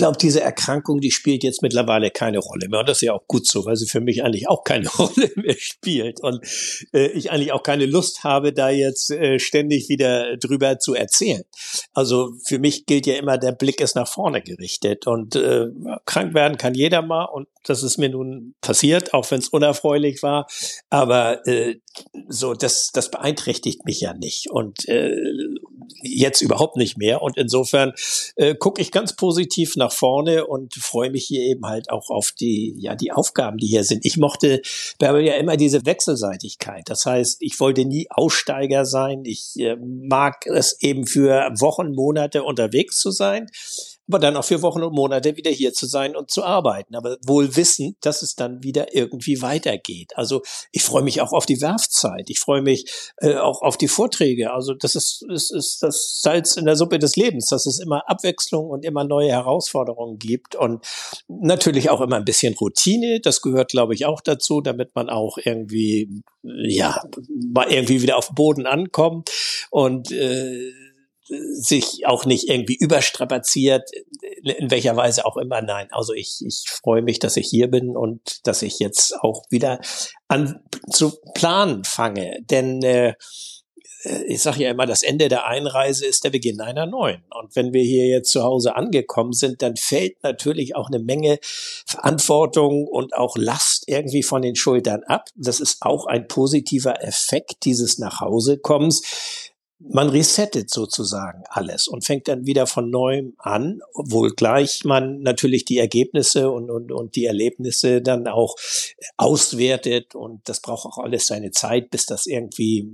Ich 0.00 0.02
glaube, 0.02 0.16
diese 0.16 0.40
Erkrankung, 0.40 1.02
die 1.02 1.10
spielt 1.10 1.42
jetzt 1.42 1.60
mittlerweile 1.60 2.10
keine 2.10 2.38
Rolle 2.38 2.70
mehr. 2.70 2.80
Und 2.80 2.88
das 2.88 2.96
ist 2.96 3.02
ja 3.02 3.12
auch 3.12 3.28
gut 3.28 3.46
so, 3.46 3.66
weil 3.66 3.76
sie 3.76 3.86
für 3.86 4.00
mich 4.00 4.24
eigentlich 4.24 4.48
auch 4.48 4.64
keine 4.64 4.88
Rolle 4.98 5.30
mehr 5.36 5.56
spielt. 5.58 6.22
Und 6.22 6.40
äh, 6.94 7.08
ich 7.08 7.30
eigentlich 7.30 7.52
auch 7.52 7.62
keine 7.62 7.84
Lust 7.84 8.24
habe, 8.24 8.54
da 8.54 8.70
jetzt 8.70 9.10
äh, 9.10 9.38
ständig 9.38 9.90
wieder 9.90 10.38
drüber 10.38 10.78
zu 10.78 10.94
erzählen. 10.94 11.42
Also 11.92 12.32
für 12.46 12.58
mich 12.58 12.86
gilt 12.86 13.04
ja 13.04 13.16
immer, 13.16 13.36
der 13.36 13.52
Blick 13.52 13.82
ist 13.82 13.94
nach 13.94 14.08
vorne 14.08 14.40
gerichtet. 14.40 15.06
Und 15.06 15.36
äh, 15.36 15.66
krank 16.06 16.32
werden 16.32 16.56
kann 16.56 16.72
jeder 16.72 17.02
mal. 17.02 17.26
Und 17.26 17.48
das 17.64 17.82
ist 17.82 17.98
mir 17.98 18.08
nun 18.08 18.54
passiert, 18.62 19.12
auch 19.12 19.30
wenn 19.30 19.40
es 19.40 19.50
unerfreulich 19.50 20.22
war. 20.22 20.46
Aber 20.88 21.46
äh, 21.46 21.76
so, 22.26 22.54
das, 22.54 22.90
das 22.94 23.10
beeinträchtigt 23.10 23.84
mich 23.84 24.00
ja 24.00 24.14
nicht. 24.14 24.48
Und 24.50 24.88
äh, 24.88 25.14
jetzt 26.02 26.40
überhaupt 26.40 26.76
nicht 26.76 26.96
mehr. 26.96 27.22
Und 27.22 27.36
insofern 27.36 27.92
äh, 28.36 28.54
gucke 28.54 28.80
ich 28.80 28.90
ganz 28.90 29.16
positiv 29.16 29.76
nach 29.76 29.92
vorne 29.92 30.46
und 30.46 30.74
freue 30.74 31.10
mich 31.10 31.26
hier 31.26 31.42
eben 31.42 31.66
halt 31.66 31.90
auch 31.90 32.10
auf 32.10 32.32
die, 32.32 32.74
ja, 32.78 32.94
die 32.94 33.12
Aufgaben, 33.12 33.58
die 33.58 33.66
hier 33.66 33.84
sind. 33.84 34.04
Ich 34.04 34.16
mochte 34.16 34.62
Bärbel 34.98 35.22
ja 35.22 35.34
immer 35.34 35.56
diese 35.56 35.84
Wechselseitigkeit. 35.86 36.84
Das 36.86 37.06
heißt, 37.06 37.38
ich 37.40 37.58
wollte 37.60 37.84
nie 37.84 38.06
Aussteiger 38.10 38.84
sein. 38.84 39.22
Ich 39.24 39.58
äh, 39.58 39.76
mag 39.76 40.46
es 40.46 40.76
eben 40.80 41.06
für 41.06 41.50
Wochen, 41.58 41.92
Monate 41.92 42.42
unterwegs 42.42 42.98
zu 42.98 43.10
sein 43.10 43.46
aber 44.10 44.18
dann 44.18 44.36
auch 44.36 44.44
für 44.44 44.60
Wochen 44.62 44.82
und 44.82 44.92
Monate 44.92 45.36
wieder 45.36 45.52
hier 45.52 45.72
zu 45.72 45.86
sein 45.86 46.16
und 46.16 46.30
zu 46.30 46.44
arbeiten. 46.44 46.96
Aber 46.96 47.16
wohl 47.24 47.54
wissen, 47.54 47.96
dass 48.00 48.22
es 48.22 48.34
dann 48.34 48.62
wieder 48.64 48.94
irgendwie 48.94 49.40
weitergeht. 49.40 50.12
Also 50.16 50.42
ich 50.72 50.82
freue 50.82 51.02
mich 51.02 51.20
auch 51.20 51.32
auf 51.32 51.46
die 51.46 51.60
Werfzeit. 51.60 52.28
Ich 52.28 52.40
freue 52.40 52.60
mich 52.60 52.90
äh, 53.18 53.36
auch 53.36 53.62
auf 53.62 53.76
die 53.76 53.86
Vorträge. 53.86 54.52
Also 54.52 54.74
das 54.74 54.96
ist, 54.96 55.24
ist, 55.28 55.52
ist 55.52 55.82
das 55.82 56.20
Salz 56.22 56.56
in 56.56 56.64
der 56.64 56.74
Suppe 56.74 56.98
des 56.98 57.14
Lebens, 57.14 57.46
dass 57.46 57.66
es 57.66 57.78
immer 57.78 58.02
Abwechslung 58.10 58.68
und 58.68 58.84
immer 58.84 59.04
neue 59.04 59.30
Herausforderungen 59.30 60.18
gibt 60.18 60.56
und 60.56 60.84
natürlich 61.28 61.88
auch 61.90 62.00
immer 62.00 62.16
ein 62.16 62.24
bisschen 62.24 62.54
Routine. 62.54 63.20
Das 63.20 63.42
gehört, 63.42 63.70
glaube 63.70 63.94
ich, 63.94 64.06
auch 64.06 64.20
dazu, 64.20 64.60
damit 64.60 64.96
man 64.96 65.08
auch 65.08 65.38
irgendwie, 65.38 66.22
ja, 66.42 67.00
mal 67.28 67.70
irgendwie 67.70 68.02
wieder 68.02 68.16
auf 68.16 68.26
den 68.26 68.34
Boden 68.34 68.66
ankommt 68.66 69.30
und 69.70 70.10
äh, 70.10 70.72
sich 71.52 72.06
auch 72.06 72.24
nicht 72.24 72.48
irgendwie 72.48 72.76
überstrapaziert, 72.76 73.90
in 74.42 74.70
welcher 74.70 74.96
Weise 74.96 75.24
auch 75.26 75.36
immer. 75.36 75.62
Nein, 75.62 75.88
also 75.90 76.12
ich, 76.12 76.42
ich 76.44 76.64
freue 76.68 77.02
mich, 77.02 77.18
dass 77.18 77.36
ich 77.36 77.48
hier 77.48 77.68
bin 77.68 77.96
und 77.96 78.46
dass 78.46 78.62
ich 78.62 78.78
jetzt 78.78 79.14
auch 79.20 79.44
wieder 79.50 79.80
an 80.28 80.60
zu 80.90 81.18
planen 81.34 81.84
fange. 81.84 82.38
Denn 82.42 82.82
äh, 82.82 83.14
ich 84.26 84.42
sage 84.42 84.62
ja 84.62 84.70
immer, 84.70 84.86
das 84.86 85.02
Ende 85.02 85.28
der 85.28 85.46
Einreise 85.46 86.06
ist 86.06 86.24
der 86.24 86.30
Beginn 86.30 86.60
einer 86.60 86.86
neuen. 86.86 87.22
Und 87.30 87.54
wenn 87.54 87.72
wir 87.72 87.82
hier 87.82 88.06
jetzt 88.06 88.30
zu 88.30 88.42
Hause 88.42 88.74
angekommen 88.74 89.32
sind, 89.32 89.60
dann 89.60 89.76
fällt 89.76 90.22
natürlich 90.22 90.74
auch 90.74 90.88
eine 90.88 91.00
Menge 91.00 91.38
Verantwortung 91.42 92.86
und 92.86 93.14
auch 93.14 93.36
Last 93.36 93.84
irgendwie 93.88 94.22
von 94.22 94.40
den 94.40 94.56
Schultern 94.56 95.02
ab. 95.04 95.28
Das 95.36 95.60
ist 95.60 95.82
auch 95.82 96.06
ein 96.06 96.28
positiver 96.28 97.02
Effekt 97.04 97.64
dieses 97.64 97.98
Nachhausekommens 97.98 99.02
man 99.80 100.10
resettet 100.10 100.70
sozusagen 100.70 101.42
alles 101.48 101.88
und 101.88 102.04
fängt 102.04 102.28
dann 102.28 102.46
wieder 102.46 102.66
von 102.66 102.90
neuem 102.90 103.34
an, 103.38 103.80
obwohl 103.94 104.30
gleich 104.30 104.84
man 104.84 105.20
natürlich 105.20 105.64
die 105.64 105.78
Ergebnisse 105.78 106.50
und, 106.50 106.70
und, 106.70 106.92
und 106.92 107.16
die 107.16 107.24
Erlebnisse 107.24 108.02
dann 108.02 108.28
auch 108.28 108.56
auswertet 109.16 110.14
und 110.14 110.48
das 110.48 110.60
braucht 110.60 110.86
auch 110.86 110.98
alles 110.98 111.26
seine 111.26 111.50
Zeit, 111.50 111.90
bis 111.90 112.04
das 112.04 112.26
irgendwie 112.26 112.90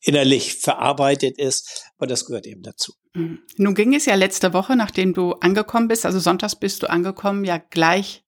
innerlich 0.00 0.54
verarbeitet 0.54 1.38
ist, 1.38 1.84
aber 1.98 2.08
das 2.08 2.26
gehört 2.26 2.46
eben 2.46 2.62
dazu. 2.62 2.94
Mhm. 3.14 3.40
Nun 3.56 3.74
ging 3.74 3.94
es 3.94 4.06
ja 4.06 4.16
letzte 4.16 4.52
Woche, 4.52 4.74
nachdem 4.74 5.14
du 5.14 5.32
angekommen 5.34 5.88
bist, 5.88 6.04
also 6.04 6.18
sonntags 6.18 6.56
bist 6.56 6.82
du 6.82 6.90
angekommen, 6.90 7.44
ja 7.44 7.58
gleich 7.58 8.24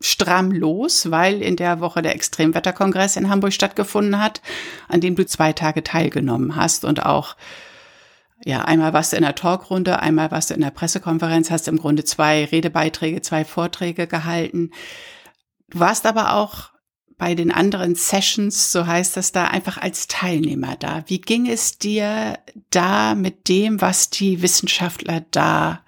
stramm 0.00 0.50
los, 0.50 1.10
weil 1.10 1.42
in 1.42 1.56
der 1.56 1.80
Woche 1.80 2.02
der 2.02 2.14
Extremwetterkongress 2.14 3.16
in 3.16 3.30
Hamburg 3.30 3.52
stattgefunden 3.52 4.20
hat, 4.20 4.42
an 4.88 5.00
dem 5.00 5.14
du 5.14 5.24
zwei 5.24 5.52
Tage 5.52 5.82
teilgenommen 5.82 6.56
hast 6.56 6.84
und 6.84 7.04
auch 7.04 7.36
ja, 8.44 8.62
einmal 8.62 8.92
warst 8.92 9.12
du 9.12 9.16
in 9.16 9.22
der 9.22 9.34
Talkrunde, 9.34 10.00
einmal 10.00 10.30
warst 10.30 10.50
du 10.50 10.54
in 10.54 10.60
der 10.60 10.70
Pressekonferenz, 10.70 11.50
hast 11.50 11.66
im 11.66 11.78
Grunde 11.78 12.04
zwei 12.04 12.44
Redebeiträge, 12.44 13.22
zwei 13.22 13.44
Vorträge 13.44 14.06
gehalten. 14.06 14.70
Du 15.70 15.80
warst 15.80 16.04
aber 16.04 16.34
auch 16.34 16.70
bei 17.16 17.34
den 17.34 17.52
anderen 17.52 17.94
Sessions, 17.94 18.72
so 18.72 18.86
heißt 18.86 19.16
das 19.16 19.32
da, 19.32 19.46
einfach 19.46 19.78
als 19.78 20.08
Teilnehmer 20.08 20.76
da. 20.76 21.04
Wie 21.06 21.20
ging 21.20 21.48
es 21.48 21.78
dir 21.78 22.38
da 22.70 23.14
mit 23.14 23.48
dem, 23.48 23.80
was 23.80 24.10
die 24.10 24.42
Wissenschaftler 24.42 25.24
da 25.30 25.82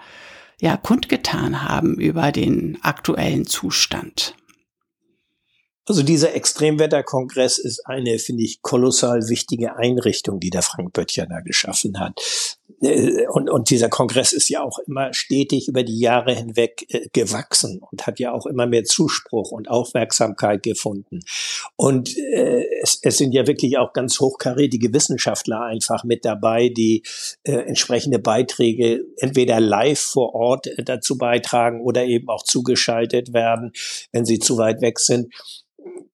ja 0.60 0.76
kundgetan 0.76 1.62
haben 1.62 1.94
über 1.98 2.32
den 2.32 2.78
aktuellen 2.82 3.46
Zustand? 3.46 4.34
Also 5.86 6.02
dieser 6.02 6.34
Extremwetterkongress 6.34 7.58
ist 7.58 7.86
eine, 7.86 8.18
finde 8.18 8.42
ich, 8.42 8.60
kolossal 8.60 9.28
wichtige 9.28 9.76
Einrichtung, 9.76 10.40
die 10.40 10.50
der 10.50 10.62
Frank 10.62 10.92
Böttcher 10.92 11.26
da 11.26 11.40
geschaffen 11.40 12.00
hat. 12.00 12.20
Äh, 12.82 13.26
und, 13.28 13.48
und 13.48 13.70
dieser 13.70 13.88
Kongress 13.88 14.32
ist 14.32 14.48
ja 14.48 14.62
auch 14.62 14.80
immer 14.80 15.14
stetig 15.14 15.68
über 15.68 15.84
die 15.84 15.98
Jahre 15.98 16.34
hinweg 16.34 16.86
äh, 16.88 17.08
gewachsen 17.12 17.80
und 17.88 18.06
hat 18.06 18.18
ja 18.18 18.32
auch 18.32 18.46
immer 18.46 18.66
mehr 18.66 18.82
Zuspruch 18.82 19.52
und 19.52 19.70
Aufmerksamkeit 19.70 20.64
gefunden. 20.64 21.20
Und 21.76 22.16
äh, 22.18 22.66
es, 22.82 22.98
es 23.02 23.18
sind 23.18 23.32
ja 23.32 23.46
wirklich 23.46 23.78
auch 23.78 23.92
ganz 23.92 24.18
hochkarätige 24.18 24.92
Wissenschaftler 24.92 25.62
einfach 25.62 26.02
mit 26.02 26.24
dabei, 26.24 26.68
die 26.68 27.04
äh, 27.44 27.52
entsprechende 27.52 28.18
Beiträge 28.18 29.04
entweder 29.18 29.60
live 29.60 30.00
vor 30.00 30.34
Ort 30.34 30.66
äh, 30.66 30.82
dazu 30.82 31.16
beitragen 31.16 31.80
oder 31.80 32.04
eben 32.04 32.28
auch 32.28 32.42
zugeschaltet 32.42 33.32
werden, 33.32 33.72
wenn 34.10 34.24
sie 34.24 34.40
zu 34.40 34.58
weit 34.58 34.80
weg 34.80 34.98
sind. 34.98 35.32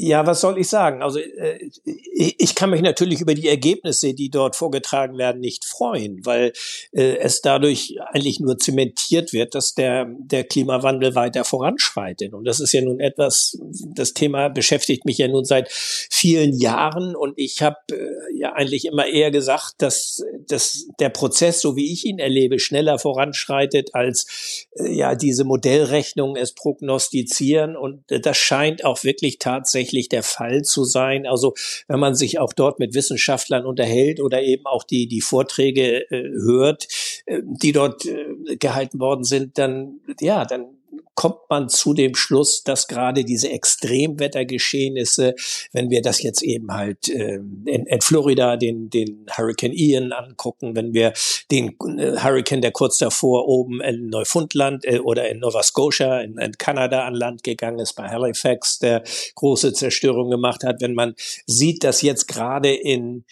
Ja, 0.00 0.24
was 0.28 0.40
soll 0.40 0.58
ich 0.58 0.68
sagen? 0.68 1.02
Also 1.02 1.18
äh, 1.18 1.58
ich 1.84 2.54
kann 2.54 2.70
mich 2.70 2.82
natürlich 2.82 3.20
über 3.20 3.34
die 3.34 3.48
Ergebnisse, 3.48 4.14
die 4.14 4.30
dort 4.30 4.54
vorgetragen 4.54 5.18
werden, 5.18 5.40
nicht 5.40 5.64
freuen, 5.64 6.24
weil 6.24 6.52
äh, 6.92 7.16
es 7.16 7.40
dadurch 7.40 7.96
eigentlich 8.12 8.38
nur 8.38 8.58
zementiert 8.58 9.32
wird, 9.32 9.56
dass 9.56 9.74
der, 9.74 10.06
der 10.20 10.44
Klimawandel 10.44 11.16
weiter 11.16 11.42
voranschreitet. 11.42 12.32
Und 12.32 12.44
das 12.44 12.60
ist 12.60 12.72
ja 12.72 12.80
nun 12.80 13.00
etwas, 13.00 13.58
das 13.92 14.14
Thema 14.14 14.48
beschäftigt 14.50 15.04
mich 15.04 15.18
ja 15.18 15.26
nun 15.26 15.44
seit 15.44 15.68
vielen 15.68 16.56
Jahren 16.56 17.16
und 17.16 17.34
ich 17.36 17.60
habe 17.62 17.78
äh, 17.90 18.38
ja 18.38 18.52
eigentlich 18.52 18.84
immer 18.84 19.08
eher 19.08 19.32
gesagt, 19.32 19.74
dass, 19.78 20.22
dass 20.46 20.86
der 21.00 21.08
Prozess, 21.08 21.60
so 21.60 21.74
wie 21.74 21.92
ich 21.92 22.04
ihn 22.04 22.20
erlebe, 22.20 22.60
schneller 22.60 23.00
voranschreitet, 23.00 23.96
als 23.96 24.68
ja 24.78 25.16
diese 25.16 25.42
Modellrechnungen 25.42 26.40
es 26.40 26.54
prognostizieren. 26.54 27.76
Und 27.76 28.04
das 28.06 28.36
scheint 28.36 28.84
auch 28.84 29.02
wirklich 29.02 29.38
tatsächlich 29.40 29.87
tatsächlich 29.88 30.08
der 30.08 30.22
Fall 30.22 30.62
zu 30.62 30.84
sein. 30.84 31.26
Also 31.26 31.54
wenn 31.88 31.98
man 31.98 32.14
sich 32.14 32.38
auch 32.38 32.52
dort 32.52 32.78
mit 32.78 32.94
Wissenschaftlern 32.94 33.64
unterhält 33.64 34.20
oder 34.20 34.42
eben 34.42 34.66
auch 34.66 34.84
die, 34.84 35.08
die 35.08 35.20
Vorträge 35.20 36.10
äh, 36.10 36.22
hört, 36.44 36.88
die 37.42 37.72
dort 37.72 38.06
äh, 38.06 38.56
gehalten 38.56 39.00
worden 39.00 39.24
sind, 39.24 39.58
dann, 39.58 40.00
ja, 40.20 40.44
dann 40.44 40.78
kommt 41.18 41.50
man 41.50 41.68
zu 41.68 41.94
dem 41.94 42.14
Schluss, 42.14 42.62
dass 42.62 42.86
gerade 42.86 43.24
diese 43.24 43.50
Extremwettergeschehnisse, 43.50 45.34
wenn 45.72 45.90
wir 45.90 46.00
das 46.00 46.22
jetzt 46.22 46.42
eben 46.42 46.72
halt 46.72 47.08
äh, 47.08 47.40
in, 47.64 47.86
in 47.86 48.00
Florida 48.00 48.56
den, 48.56 48.88
den 48.88 49.26
Hurricane 49.36 49.72
Ian 49.72 50.12
angucken, 50.12 50.76
wenn 50.76 50.94
wir 50.94 51.12
den 51.50 51.74
äh, 51.98 52.18
Hurricane, 52.18 52.60
der 52.60 52.70
kurz 52.70 52.98
davor 52.98 53.48
oben 53.48 53.80
in 53.80 54.10
Neufundland 54.10 54.84
äh, 54.84 55.00
oder 55.00 55.28
in 55.28 55.40
Nova 55.40 55.64
Scotia 55.64 56.20
in, 56.20 56.38
in 56.38 56.52
Kanada 56.52 57.04
an 57.04 57.14
Land 57.14 57.42
gegangen 57.42 57.80
ist, 57.80 57.94
bei 57.94 58.08
Halifax, 58.08 58.78
der 58.78 59.02
große 59.34 59.72
Zerstörung 59.72 60.30
gemacht 60.30 60.62
hat, 60.62 60.80
wenn 60.80 60.94
man 60.94 61.16
sieht, 61.46 61.82
dass 61.82 62.00
jetzt 62.00 62.28
gerade 62.28 62.72
in 62.72 63.24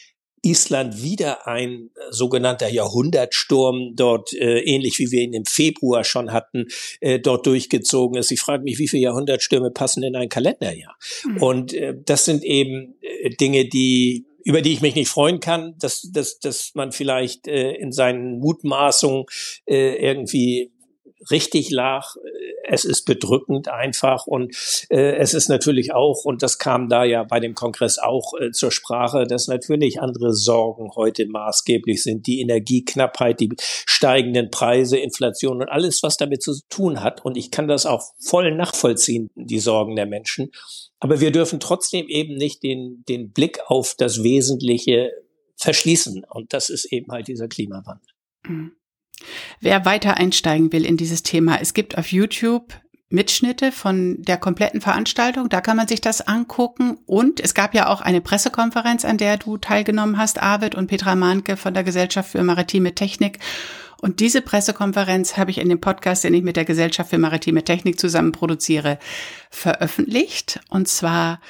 Island 0.47 1.03
wieder 1.03 1.47
ein 1.47 1.91
äh, 1.95 2.01
sogenannter 2.11 2.69
Jahrhundertsturm 2.69 3.95
dort, 3.97 4.33
äh, 4.33 4.61
ähnlich 4.61 4.99
wie 4.99 5.11
wir 5.11 5.23
ihn 5.23 5.35
im 5.35 5.45
Februar 5.45 6.05
schon 6.05 6.33
hatten, 6.33 6.67
äh, 7.01 7.19
dort 7.19 7.47
durchgezogen 7.47 8.19
ist. 8.19 8.31
Ich 8.31 8.41
frage 8.41 8.63
mich, 8.63 8.79
wie 8.79 8.89
viele 8.89 9.03
Jahrhundertstürme 9.03 9.71
passen 9.71 10.03
in 10.03 10.17
ein 10.17 10.29
Kalenderjahr? 10.29 10.97
Mhm. 11.25 11.43
Und 11.43 11.75
äh, 11.75 11.95
das 12.05 12.25
sind 12.25 12.45
eben 12.45 12.95
äh, 13.01 13.31
Dinge, 13.31 13.67
die 13.67 14.27
über 14.45 14.63
die 14.63 14.73
ich 14.73 14.81
mich 14.81 14.95
nicht 14.95 15.09
freuen 15.09 15.41
kann, 15.41 15.75
dass, 15.81 16.09
dass, 16.13 16.39
dass 16.39 16.71
man 16.75 16.93
vielleicht 16.93 17.49
äh, 17.49 17.73
in 17.73 17.91
seinen 17.91 18.39
Mutmaßungen 18.39 19.25
äh, 19.65 19.97
irgendwie 19.97 20.71
richtig 21.31 21.71
lag. 21.71 22.15
Es 22.69 22.85
ist 22.85 23.05
bedrückend 23.05 23.69
einfach 23.69 24.27
und 24.27 24.55
äh, 24.91 25.17
es 25.17 25.35
ist 25.35 25.49
natürlich 25.49 25.93
auch, 25.93 26.25
und 26.25 26.43
das 26.43 26.59
kam 26.59 26.89
da 26.89 27.05
ja 27.05 27.25
bei 27.25 27.41
dem 27.41 27.55
Kongress 27.55 27.99
auch 27.99 28.33
äh, 28.41 28.51
zur 28.51 28.73
Sprache, 28.73 29.25
dass 29.25 29.49
natürlich 29.49 30.01
andere 30.01 30.33
Sorgen 30.33 30.91
heute 30.95 31.27
maßgeblich 31.27 32.03
sind. 32.03 32.27
Die 32.27 32.41
Energieknappheit, 32.41 33.41
die 33.41 33.51
steigenden 33.59 34.51
Preise, 34.51 34.99
Inflation 34.99 35.61
und 35.61 35.69
alles, 35.69 36.03
was 36.03 36.17
damit 36.17 36.43
zu 36.43 36.55
tun 36.69 37.03
hat. 37.03 37.25
Und 37.25 37.37
ich 37.37 37.51
kann 37.51 37.69
das 37.69 37.87
auch 37.87 38.03
voll 38.19 38.55
nachvollziehen, 38.55 39.31
die 39.35 39.61
Sorgen 39.61 39.97
der 39.97 40.07
Menschen. 40.07 40.51
Aber 40.99 41.21
wir 41.21 41.31
dürfen 41.31 41.61
trotzdem 41.61 42.09
eben 42.09 42.35
nicht 42.37 42.63
den, 42.63 43.05
den 43.09 43.33
Blick 43.33 43.59
auf 43.67 43.95
das 43.97 44.23
Wesentliche 44.23 45.13
verschließen. 45.57 46.25
Und 46.29 46.53
das 46.53 46.69
ist 46.69 46.93
eben 46.93 47.13
halt 47.13 47.29
dieser 47.29 47.49
Klimawandel. 47.49 48.09
Mhm. 48.47 48.73
Wer 49.61 49.85
weiter 49.85 50.17
einsteigen 50.17 50.73
will 50.73 50.85
in 50.85 50.97
dieses 50.97 51.23
Thema, 51.23 51.59
es 51.61 51.75
gibt 51.75 51.97
auf 51.99 52.13
YouTube 52.13 52.75
Mitschnitte 53.09 53.71
von 53.71 54.21
der 54.23 54.37
kompletten 54.37 54.81
Veranstaltung. 54.81 55.49
Da 55.49 55.61
kann 55.61 55.77
man 55.77 55.87
sich 55.87 56.01
das 56.01 56.27
angucken. 56.27 56.99
Und 57.07 57.39
es 57.39 57.55
gab 57.55 57.75
ja 57.75 57.89
auch 57.89 58.01
eine 58.01 58.21
Pressekonferenz, 58.21 59.05
an 59.05 59.17
der 59.17 59.37
du 59.37 59.59
teilgenommen 59.59 60.19
hast, 60.19 60.43
Arvid 60.43 60.75
und 60.75 60.89
Petra 60.89 61.15
Mahnke 61.15 61.57
von 61.57 61.73
der 61.73 61.85
Gesellschaft 61.85 62.31
für 62.31 62.43
Maritime 62.43 62.95
Technik. 62.95 63.39
Und 64.01 64.21
diese 64.21 64.43
Pressekonferenz 64.43 65.37
habe 65.37 65.51
ich 65.53 65.59
in 65.59 65.69
dem 65.69 65.81
Podcast, 65.81 66.25
den 66.25 66.35
ich 66.35 66.43
mit 66.43 66.57
der 66.57 66.65
Gesellschaft 66.65 67.11
für 67.11 67.19
Maritime 67.19 67.65
Technik 67.65 67.99
zusammen 67.99 68.33
produziere, 68.33 68.99
veröffentlicht. 69.51 70.61
Und 70.69 70.89
zwar 70.89 71.41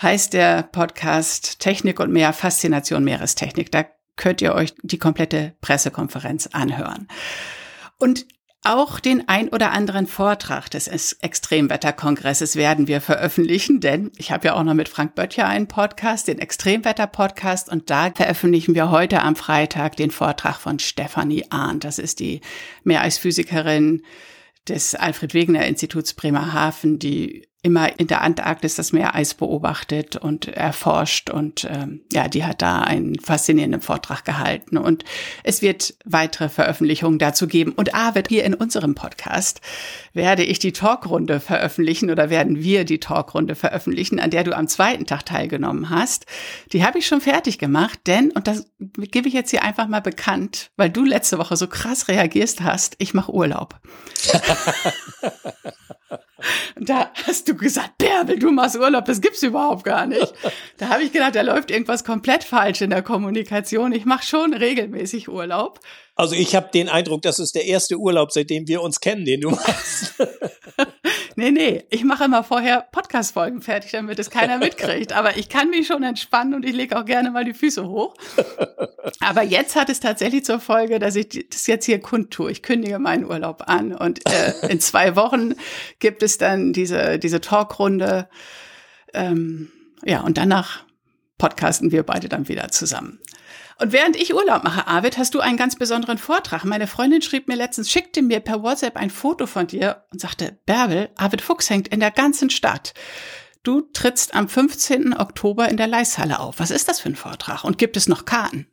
heißt 0.00 0.32
der 0.32 0.62
Podcast 0.62 1.58
Technik 1.58 1.98
und 2.00 2.12
mehr 2.12 2.32
Faszination 2.32 3.04
Meerestechnik. 3.04 3.70
Da 3.72 3.84
könnt 4.20 4.42
ihr 4.42 4.54
euch 4.54 4.74
die 4.82 4.98
komplette 4.98 5.54
Pressekonferenz 5.60 6.48
anhören. 6.52 7.08
Und 7.98 8.26
auch 8.62 9.00
den 9.00 9.26
ein 9.26 9.48
oder 9.48 9.72
anderen 9.72 10.06
Vortrag 10.06 10.70
des 10.70 10.86
Extremwetterkongresses 10.86 12.56
werden 12.56 12.86
wir 12.86 13.00
veröffentlichen, 13.00 13.80
denn 13.80 14.12
ich 14.18 14.30
habe 14.30 14.48
ja 14.48 14.54
auch 14.54 14.62
noch 14.62 14.74
mit 14.74 14.90
Frank 14.90 15.14
Böttcher 15.14 15.46
einen 15.46 15.66
Podcast, 15.66 16.28
den 16.28 16.38
Extremwetter-Podcast, 16.38 17.70
und 17.70 17.88
da 17.88 18.10
veröffentlichen 18.14 18.74
wir 18.74 18.90
heute 18.90 19.22
am 19.22 19.34
Freitag 19.34 19.96
den 19.96 20.10
Vortrag 20.10 20.56
von 20.56 20.78
Stefanie 20.78 21.46
Arndt. 21.48 21.84
Das 21.84 21.98
ist 21.98 22.20
die 22.20 22.42
Meereisphysikerin 22.84 24.02
des 24.68 24.94
Alfred 24.94 25.32
Wegener 25.32 25.64
Instituts 25.64 26.12
Bremerhaven, 26.12 26.98
die 26.98 27.48
immer 27.62 27.98
in 27.98 28.06
der 28.06 28.22
Antarktis 28.22 28.74
das 28.74 28.92
Meereis 28.92 29.34
beobachtet 29.34 30.16
und 30.16 30.48
erforscht 30.48 31.28
und 31.28 31.68
ähm, 31.70 32.00
ja, 32.10 32.28
die 32.28 32.44
hat 32.44 32.62
da 32.62 32.80
einen 32.80 33.18
faszinierenden 33.18 33.82
Vortrag 33.82 34.24
gehalten 34.24 34.78
und 34.78 35.04
es 35.42 35.60
wird 35.60 35.94
weitere 36.04 36.48
Veröffentlichungen 36.48 37.18
dazu 37.18 37.46
geben 37.46 37.72
und 37.72 37.94
A 37.94 38.14
wird 38.14 38.28
hier 38.28 38.44
in 38.44 38.54
unserem 38.54 38.94
Podcast 38.94 39.60
werde 40.14 40.42
ich 40.42 40.58
die 40.58 40.72
Talkrunde 40.72 41.38
veröffentlichen 41.38 42.10
oder 42.10 42.30
werden 42.30 42.62
wir 42.62 42.84
die 42.84 42.98
Talkrunde 42.98 43.54
veröffentlichen, 43.54 44.20
an 44.20 44.30
der 44.30 44.44
du 44.44 44.56
am 44.56 44.66
zweiten 44.66 45.06
Tag 45.06 45.26
teilgenommen 45.26 45.90
hast. 45.90 46.26
Die 46.72 46.84
habe 46.84 46.98
ich 46.98 47.06
schon 47.06 47.20
fertig 47.20 47.58
gemacht, 47.58 48.00
denn 48.06 48.30
und 48.30 48.46
das 48.46 48.70
gebe 48.78 49.28
ich 49.28 49.34
jetzt 49.34 49.50
hier 49.50 49.62
einfach 49.62 49.86
mal 49.86 50.00
bekannt, 50.00 50.70
weil 50.76 50.90
du 50.90 51.04
letzte 51.04 51.38
Woche 51.38 51.56
so 51.56 51.66
krass 51.66 52.08
reagierst 52.08 52.62
hast, 52.62 52.96
ich 52.98 53.12
mache 53.12 53.32
Urlaub. 53.32 53.78
Und 56.76 56.88
da 56.88 57.10
hast 57.26 57.48
du 57.48 57.54
gesagt, 57.54 57.98
Bärbel, 57.98 58.38
du 58.38 58.50
machst 58.50 58.76
Urlaub, 58.76 59.04
das 59.04 59.20
gibt's 59.20 59.42
überhaupt 59.42 59.84
gar 59.84 60.06
nicht. 60.06 60.32
Da 60.78 60.88
habe 60.88 61.02
ich 61.02 61.12
gedacht, 61.12 61.34
da 61.34 61.42
läuft 61.42 61.70
irgendwas 61.70 62.04
komplett 62.04 62.44
falsch 62.44 62.80
in 62.80 62.90
der 62.90 63.02
Kommunikation. 63.02 63.92
Ich 63.92 64.04
mache 64.04 64.24
schon 64.24 64.54
regelmäßig 64.54 65.28
Urlaub. 65.28 65.80
Also 66.14 66.34
ich 66.34 66.54
habe 66.54 66.68
den 66.72 66.88
Eindruck, 66.88 67.22
das 67.22 67.38
ist 67.38 67.54
der 67.54 67.64
erste 67.64 67.96
Urlaub, 67.96 68.30
seitdem 68.32 68.68
wir 68.68 68.82
uns 68.82 69.00
kennen, 69.00 69.24
den 69.24 69.40
du 69.40 69.50
machst. 69.50 70.14
nee, 71.40 71.50
nee, 71.50 71.84
ich 71.88 72.04
mache 72.04 72.24
immer 72.24 72.44
vorher 72.44 72.86
Podcast-Folgen 72.92 73.62
fertig, 73.62 73.92
damit 73.92 74.18
es 74.18 74.28
keiner 74.28 74.58
mitkriegt. 74.58 75.12
Aber 75.12 75.38
ich 75.38 75.48
kann 75.48 75.70
mich 75.70 75.86
schon 75.86 76.02
entspannen 76.02 76.54
und 76.54 76.64
ich 76.64 76.74
lege 76.74 76.98
auch 76.98 77.06
gerne 77.06 77.30
mal 77.30 77.44
die 77.44 77.54
Füße 77.54 77.88
hoch. 77.88 78.14
Aber 79.20 79.42
jetzt 79.42 79.74
hat 79.74 79.88
es 79.88 80.00
tatsächlich 80.00 80.44
zur 80.44 80.60
Folge, 80.60 80.98
dass 80.98 81.16
ich 81.16 81.46
das 81.50 81.66
jetzt 81.66 81.86
hier 81.86 82.00
kundtue. 82.00 82.50
Ich 82.50 82.62
kündige 82.62 82.98
meinen 82.98 83.24
Urlaub 83.24 83.64
an 83.66 83.94
und 83.94 84.20
äh, 84.28 84.68
in 84.68 84.80
zwei 84.80 85.16
Wochen 85.16 85.54
gibt 85.98 86.22
es 86.22 86.36
dann 86.36 86.72
diese, 86.74 87.18
diese 87.18 87.40
Talkrunde. 87.40 88.28
Ähm, 89.14 89.72
ja, 90.04 90.20
und 90.20 90.36
danach 90.36 90.84
podcasten 91.38 91.90
wir 91.90 92.02
beide 92.02 92.28
dann 92.28 92.48
wieder 92.48 92.68
zusammen. 92.68 93.18
Und 93.80 93.92
während 93.92 94.16
ich 94.16 94.34
Urlaub 94.34 94.62
mache, 94.62 94.86
Arvid, 94.86 95.16
hast 95.16 95.34
du 95.34 95.40
einen 95.40 95.56
ganz 95.56 95.74
besonderen 95.74 96.18
Vortrag. 96.18 96.64
Meine 96.64 96.86
Freundin 96.86 97.22
schrieb 97.22 97.48
mir 97.48 97.56
letztens, 97.56 97.90
schickte 97.90 98.20
mir 98.20 98.40
per 98.40 98.62
WhatsApp 98.62 98.96
ein 98.96 99.08
Foto 99.08 99.46
von 99.46 99.66
dir 99.66 100.04
und 100.12 100.20
sagte, 100.20 100.58
Bärbel, 100.66 101.08
Arvid 101.16 101.40
Fuchs 101.40 101.70
hängt 101.70 101.88
in 101.88 102.00
der 102.00 102.10
ganzen 102.10 102.50
Stadt. 102.50 102.92
Du 103.62 103.80
trittst 103.80 104.34
am 104.34 104.50
15. 104.50 105.14
Oktober 105.14 105.70
in 105.70 105.78
der 105.78 105.86
Leishalle 105.86 106.40
auf. 106.40 106.58
Was 106.58 106.70
ist 106.70 106.88
das 106.88 107.00
für 107.00 107.08
ein 107.08 107.16
Vortrag? 107.16 107.64
Und 107.64 107.78
gibt 107.78 107.96
es 107.96 108.06
noch 108.06 108.26
Karten? 108.26 108.66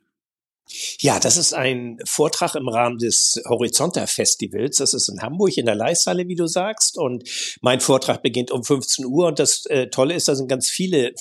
Ja, 0.98 1.18
das 1.18 1.38
ist 1.38 1.54
ein 1.54 1.98
Vortrag 2.04 2.54
im 2.54 2.68
Rahmen 2.68 2.98
des 2.98 3.40
Horizonter 3.48 4.06
Festivals. 4.06 4.76
Das 4.76 4.92
ist 4.92 5.08
in 5.08 5.22
Hamburg 5.22 5.56
in 5.56 5.64
der 5.64 5.74
Leisthalle, 5.74 6.28
wie 6.28 6.36
du 6.36 6.46
sagst. 6.46 6.98
Und 6.98 7.26
mein 7.62 7.80
Vortrag 7.80 8.22
beginnt 8.22 8.50
um 8.50 8.62
15 8.62 9.06
Uhr. 9.06 9.28
Und 9.28 9.38
das 9.38 9.64
äh, 9.66 9.88
Tolle 9.88 10.14
ist, 10.14 10.28
da 10.28 10.34
sind 10.34 10.48
ganz 10.48 10.68
viele 10.68 11.12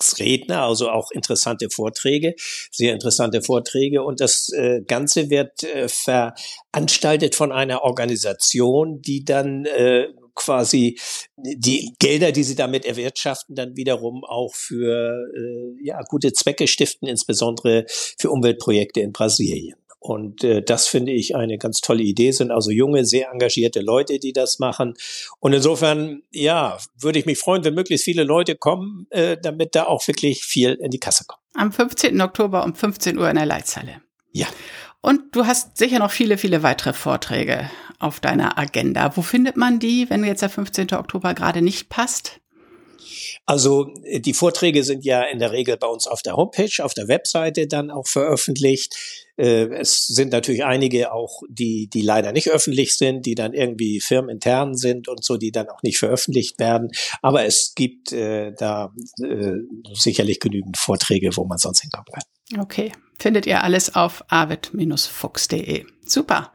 Vortragsredner, 0.00 0.62
also 0.62 0.90
auch 0.90 1.10
interessante 1.10 1.68
Vorträge, 1.70 2.34
sehr 2.70 2.92
interessante 2.92 3.42
Vorträge. 3.42 4.02
Und 4.02 4.20
das 4.20 4.50
äh, 4.52 4.80
Ganze 4.86 5.30
wird 5.30 5.62
äh, 5.62 5.88
veranstaltet 5.88 7.34
von 7.34 7.52
einer 7.52 7.82
Organisation, 7.82 9.00
die 9.02 9.24
dann 9.24 9.66
äh, 9.66 10.08
quasi 10.34 10.98
die 11.36 11.92
Gelder, 11.98 12.32
die 12.32 12.44
sie 12.44 12.54
damit 12.54 12.84
erwirtschaften, 12.86 13.54
dann 13.54 13.76
wiederum 13.76 14.24
auch 14.24 14.54
für 14.54 15.26
äh, 15.36 15.86
ja, 15.86 16.00
gute 16.08 16.32
Zwecke 16.32 16.66
stiften, 16.66 17.08
insbesondere 17.08 17.84
für 17.88 18.30
Umweltprojekte 18.30 19.00
in 19.00 19.12
Brasilien. 19.12 19.79
Und 20.00 20.42
äh, 20.44 20.62
das 20.62 20.88
finde 20.88 21.12
ich 21.12 21.36
eine 21.36 21.58
ganz 21.58 21.82
tolle 21.82 22.02
Idee, 22.02 22.32
sind 22.32 22.50
also 22.50 22.70
junge, 22.70 23.04
sehr 23.04 23.30
engagierte 23.30 23.80
Leute, 23.80 24.18
die 24.18 24.32
das 24.32 24.58
machen. 24.58 24.94
Und 25.40 25.52
insofern, 25.52 26.22
ja, 26.30 26.78
würde 26.98 27.18
ich 27.18 27.26
mich 27.26 27.38
freuen, 27.38 27.64
wenn 27.64 27.74
möglichst 27.74 28.06
viele 28.06 28.24
Leute 28.24 28.56
kommen, 28.56 29.06
äh, 29.10 29.36
damit 29.40 29.74
da 29.74 29.84
auch 29.84 30.06
wirklich 30.08 30.42
viel 30.42 30.72
in 30.72 30.90
die 30.90 30.98
Kasse 30.98 31.24
kommt. 31.26 31.42
Am 31.52 31.70
15. 31.70 32.18
Oktober 32.22 32.64
um 32.64 32.74
15 32.74 33.18
Uhr 33.18 33.28
in 33.28 33.36
der 33.36 33.44
Leitzahle. 33.44 34.00
Ja. 34.32 34.46
Und 35.02 35.34
du 35.36 35.44
hast 35.46 35.76
sicher 35.76 35.98
noch 35.98 36.10
viele, 36.10 36.38
viele 36.38 36.62
weitere 36.62 36.94
Vorträge 36.94 37.70
auf 37.98 38.20
deiner 38.20 38.58
Agenda. 38.58 39.16
Wo 39.16 39.22
findet 39.22 39.58
man 39.58 39.78
die, 39.80 40.08
wenn 40.08 40.24
jetzt 40.24 40.42
der 40.42 40.48
15. 40.48 40.94
Oktober 40.94 41.34
gerade 41.34 41.60
nicht 41.60 41.90
passt? 41.90 42.40
Also 43.46 43.92
die 44.06 44.34
Vorträge 44.34 44.84
sind 44.84 45.04
ja 45.04 45.22
in 45.22 45.38
der 45.38 45.52
Regel 45.52 45.76
bei 45.76 45.86
uns 45.86 46.06
auf 46.06 46.22
der 46.22 46.36
Homepage, 46.36 46.84
auf 46.84 46.94
der 46.94 47.08
Webseite 47.08 47.66
dann 47.66 47.90
auch 47.90 48.06
veröffentlicht. 48.06 48.94
Äh, 49.40 49.74
es 49.74 50.06
sind 50.06 50.32
natürlich 50.32 50.64
einige 50.64 51.12
auch, 51.12 51.42
die, 51.48 51.88
die 51.88 52.02
leider 52.02 52.32
nicht 52.32 52.50
öffentlich 52.50 52.96
sind, 52.98 53.24
die 53.24 53.34
dann 53.34 53.54
irgendwie 53.54 54.00
firmenintern 54.00 54.76
sind 54.76 55.08
und 55.08 55.24
so, 55.24 55.38
die 55.38 55.50
dann 55.50 55.70
auch 55.70 55.82
nicht 55.82 55.98
veröffentlicht 55.98 56.58
werden. 56.58 56.90
Aber 57.22 57.46
es 57.46 57.72
gibt 57.74 58.12
äh, 58.12 58.52
da 58.52 58.92
äh, 59.22 59.54
sicherlich 59.94 60.40
genügend 60.40 60.76
Vorträge, 60.76 61.30
wo 61.36 61.46
man 61.46 61.56
sonst 61.56 61.80
hinkommen 61.80 62.06
kann. 62.12 62.60
Okay, 62.60 62.92
findet 63.18 63.46
ihr 63.46 63.64
alles 63.64 63.94
auf 63.94 64.24
arvid-fuchs.de. 64.28 65.86
Super. 66.04 66.52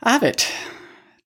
Arvid, 0.00 0.46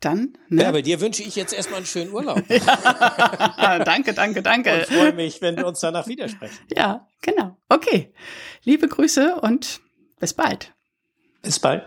dann. 0.00 0.36
Ne? 0.48 0.64
Ja, 0.64 0.72
bei 0.72 0.82
dir 0.82 1.00
wünsche 1.00 1.22
ich 1.22 1.34
jetzt 1.34 1.54
erstmal 1.54 1.78
einen 1.78 1.86
schönen 1.86 2.12
Urlaub. 2.12 2.42
ja, 2.50 3.78
danke, 3.84 4.12
danke, 4.12 4.42
danke. 4.42 4.74
Und 4.74 4.86
freue 4.86 5.12
mich, 5.14 5.40
wenn 5.40 5.56
wir 5.56 5.66
uns 5.66 5.80
danach 5.80 6.06
widersprechen. 6.08 6.58
Ja, 6.76 7.08
genau. 7.22 7.56
Okay. 7.70 8.12
Liebe 8.64 8.86
Grüße 8.86 9.36
und 9.40 9.80
bis 10.18 10.32
bald. 10.32 10.72
Bis 11.42 11.58
bald. 11.58 11.84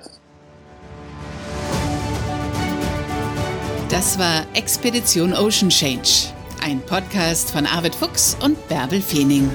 Das 3.89 4.17
war 4.17 4.46
Expedition 4.54 5.34
Ocean 5.34 5.70
Change, 5.70 6.34
ein 6.63 6.80
Podcast 6.82 7.52
von 7.52 7.65
Arvid 7.65 7.94
Fuchs 7.94 8.38
und 8.41 8.67
Bärbel 8.70 9.02
Feening. 9.02 9.50